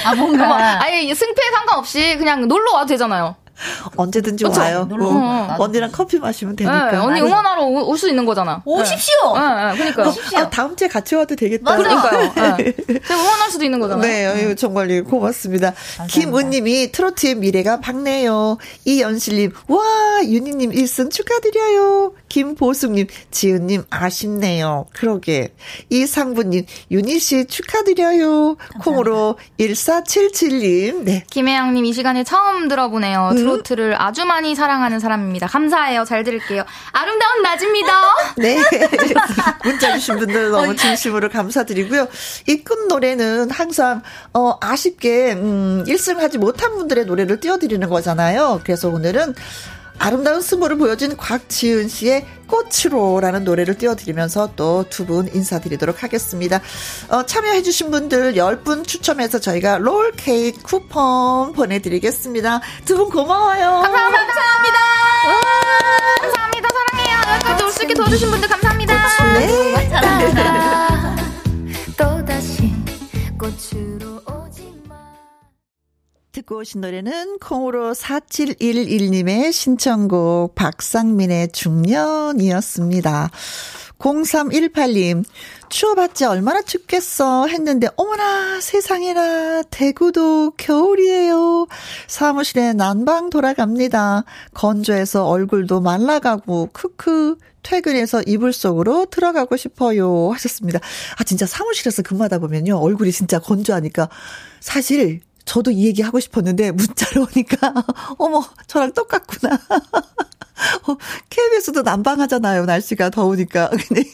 [0.04, 0.82] 아 뭔가.
[0.84, 3.36] 아예 승패 상관없이 그냥 놀러 와도 되잖아요.
[3.96, 4.60] 언제든지 그쵸?
[4.60, 4.88] 와요.
[4.90, 5.56] 어.
[5.58, 6.90] 언니랑 커피 마시면 되니까.
[6.90, 8.60] 네, 언니 응원하러 올 수 있는 거잖아.
[8.64, 9.34] 오십시오.
[9.34, 10.08] 네, 네, 그러니까요.
[10.08, 10.38] 오십시오.
[10.38, 11.76] 아, 다음 주에 같이 와도 되겠다.
[11.76, 12.56] 그러니까요.
[12.56, 12.72] 네.
[12.74, 14.34] 제가 응원할 수도 있는 거잖아요.
[14.34, 14.56] 네, 음.
[14.56, 15.72] 정말 고맙습니다.
[16.08, 18.58] 김은님이 트로트의 미래가 밝네요.
[18.84, 19.82] 이연실님, 와
[20.24, 22.12] 윤희님 1승 축하드려요.
[22.28, 24.86] 김보숙님, 지은님 아쉽네요.
[24.92, 25.54] 그러게.
[25.90, 28.56] 이상부님, 윤희 씨 축하드려요.
[28.56, 28.78] 감사합니다.
[28.82, 31.04] 콩으로 1477님.
[31.04, 31.24] 네.
[31.30, 33.30] 김혜영님 이 시간에 처음 들어보네요.
[33.32, 33.36] 음?
[33.44, 35.46] 트로트를 아주 많이 사랑하는 사람입니다.
[35.46, 36.04] 감사해요.
[36.04, 36.64] 잘 들을게요.
[36.92, 38.02] 아름다운 낮입니다.
[38.36, 38.58] 네.
[39.64, 42.08] 문자 주신 분들 너무 진심으로 감사드리고요.
[42.48, 44.00] 이 끝 노래는 항상
[44.32, 48.60] 어 아쉽게 음 1승 하지 못한 분들의 노래를 띄워드리는 거잖아요.
[48.64, 49.34] 그래서 오늘은
[49.98, 56.60] 아름다운 스모를 보여준 곽지은 씨의 꽃으로라는 노래를 띄워드리면서 또 두 분 인사드리도록 하겠습니다.
[57.08, 62.60] 어, 참여해주신 분들 10분 추첨해서 저희가 롤케이크 쿠폰 보내드리겠습니다.
[62.84, 63.82] 두 분 고마워요.
[63.82, 64.26] 감사합니다.
[64.26, 64.78] 감사합니다.
[66.22, 66.68] 감사합니다.
[66.68, 67.34] 사랑해요.
[67.34, 68.94] 여기까지 올 수 있게 도와주신 분들 감사합니다.
[69.38, 69.88] 네.
[69.88, 70.74] 사랑한다.
[76.34, 83.30] 듣고 오신 노래는 콩으로 4711님의 신청곡 박상민의 중년이었습니다.
[84.00, 85.24] 0318님,
[85.68, 91.68] 추워봤자 얼마나 춥겠어 했는데, 어머나, 세상에나, 대구도 겨울이에요.
[92.08, 94.24] 사무실에 난방 돌아갑니다.
[94.54, 100.30] 건조해서 얼굴도 말라가고, 크크, 퇴근해서 이불 속으로 들어가고 싶어요.
[100.32, 100.80] 하셨습니다.
[101.16, 104.08] 아, 진짜 사무실에서 근무하다 보면요, 얼굴이 진짜 건조하니까,
[104.58, 107.72] 사실, 저도 이 얘기 하고 싶었는데 문자로 오니까
[108.18, 109.58] 어머 저랑 똑같구나.
[110.86, 110.96] 어,
[111.30, 112.64] KBS도 난방하잖아요.
[112.64, 113.70] 날씨가 더우니까.
[113.88, 114.04] 근데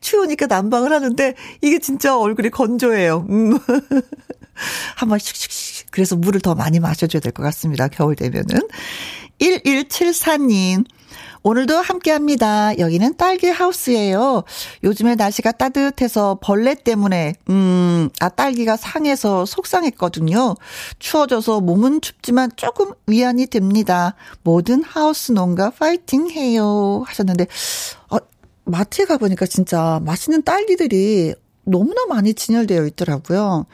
[0.00, 3.26] 추우니까 난방을 하는데 이게 진짜 얼굴이 건조해요.
[3.30, 3.58] 음.
[4.96, 5.86] 한번 씩씩씩.
[5.92, 7.88] 그래서 물을 더 많이 마셔줘야 될 것 같습니다.
[7.88, 8.68] 겨울 되면은.
[9.40, 10.84] 1174님.
[11.46, 12.76] 오늘도 함께 합니다.
[12.78, 14.44] 여기는 딸기 하우스예요.
[14.82, 20.54] 요즘에 날씨가 따뜻해서 벌레 때문에, 음, 아, 딸기가 상해서 속상했거든요.
[20.98, 24.14] 추워져서 몸은 춥지만 조금 위안이 됩니다.
[24.42, 27.04] 모든 하우스 농가 파이팅 해요.
[27.06, 27.46] 하셨는데,
[28.08, 28.16] 어,
[28.64, 31.34] 마트에 가보니까 진짜 맛있는 딸기들이
[31.64, 33.66] 너무나 많이 진열되어 있더라고요.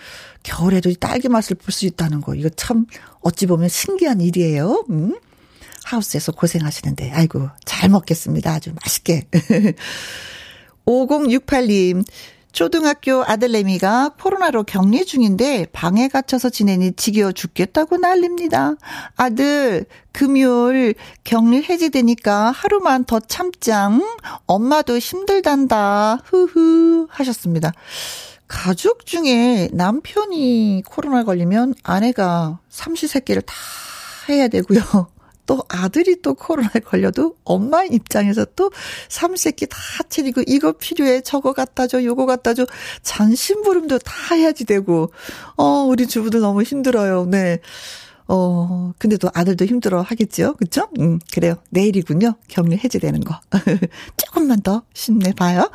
[0.43, 2.87] 겨울에도 딸기 맛을 볼 수 있다는 거, 이거 참
[3.21, 4.87] 어찌 보면 신기한 일이에요.
[4.91, 5.14] 음?
[5.91, 8.53] 하우스에서 고생하시는데, 아이고, 잘 먹겠습니다.
[8.53, 9.26] 아주 맛있게.
[10.86, 12.05] 5068님,
[12.53, 18.74] 초등학교 아들내미가 코로나로 격리 중인데 방에 갇혀서 지내니 지겨워 죽겠다고 난립니다.
[19.16, 24.03] 아들, 금요일 격리 해지되니까 하루만 더 참짱.
[24.47, 26.18] 엄마도 힘들단다.
[26.24, 27.72] 흐흐 하셨습니다.
[28.49, 33.55] 가족 중에 남편이 코로나 걸리면 아내가 삼시세끼를 다
[34.28, 34.80] 해야 되고요.
[35.51, 38.70] 또 아들이 또 코로나에 걸려도 엄마 입장에서 또
[39.09, 39.76] 삼세끼 다
[40.09, 42.66] 차리고 이거 필요해 저거 갖다 줘 요거 갖다 줘
[43.03, 45.12] 잔심부름도 다 해야지 되고
[45.57, 47.26] 어 우리 주부들 너무 힘들어요.
[47.26, 47.59] 네.
[48.28, 50.55] 어, 근데 또 아들도 힘들어 하겠죠?
[50.55, 50.86] 그쵸?
[51.01, 51.57] 음, 그래요.
[51.70, 52.34] 내일이군요.
[52.46, 53.40] 격리 해제되는 거.
[54.16, 55.68] 조금만 더 힘내봐요.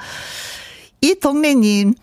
[1.01, 1.95] 이 동네님,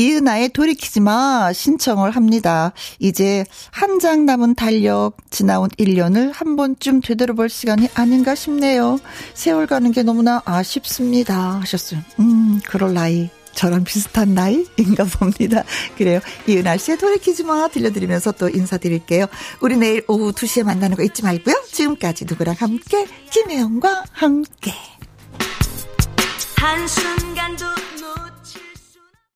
[0.00, 2.72] 이은아의 돌이키지 마 신청을 합니다.
[2.98, 8.98] 이제 한 장 남은 달력 지나온 1년을 한 번쯤 되돌아볼 시간이 아닌가 싶네요.
[9.34, 11.60] 세월 가는 게 너무나 아쉽습니다.
[11.60, 12.00] 하셨어요.
[12.18, 13.28] 음, 그럴 나이.
[13.52, 15.64] 저랑 비슷한 나이인가 봅니다.
[15.98, 16.20] 그래요.
[16.46, 19.26] 이은아 씨의 돌이키지 마 들려드리면서 또 인사드릴게요.
[19.60, 21.64] 우리 내일 오후 2시에 만나는 거 잊지 말고요.
[21.70, 24.72] 지금까지 누구랑 함께 김혜영과 함께
[26.56, 27.66] 한순간도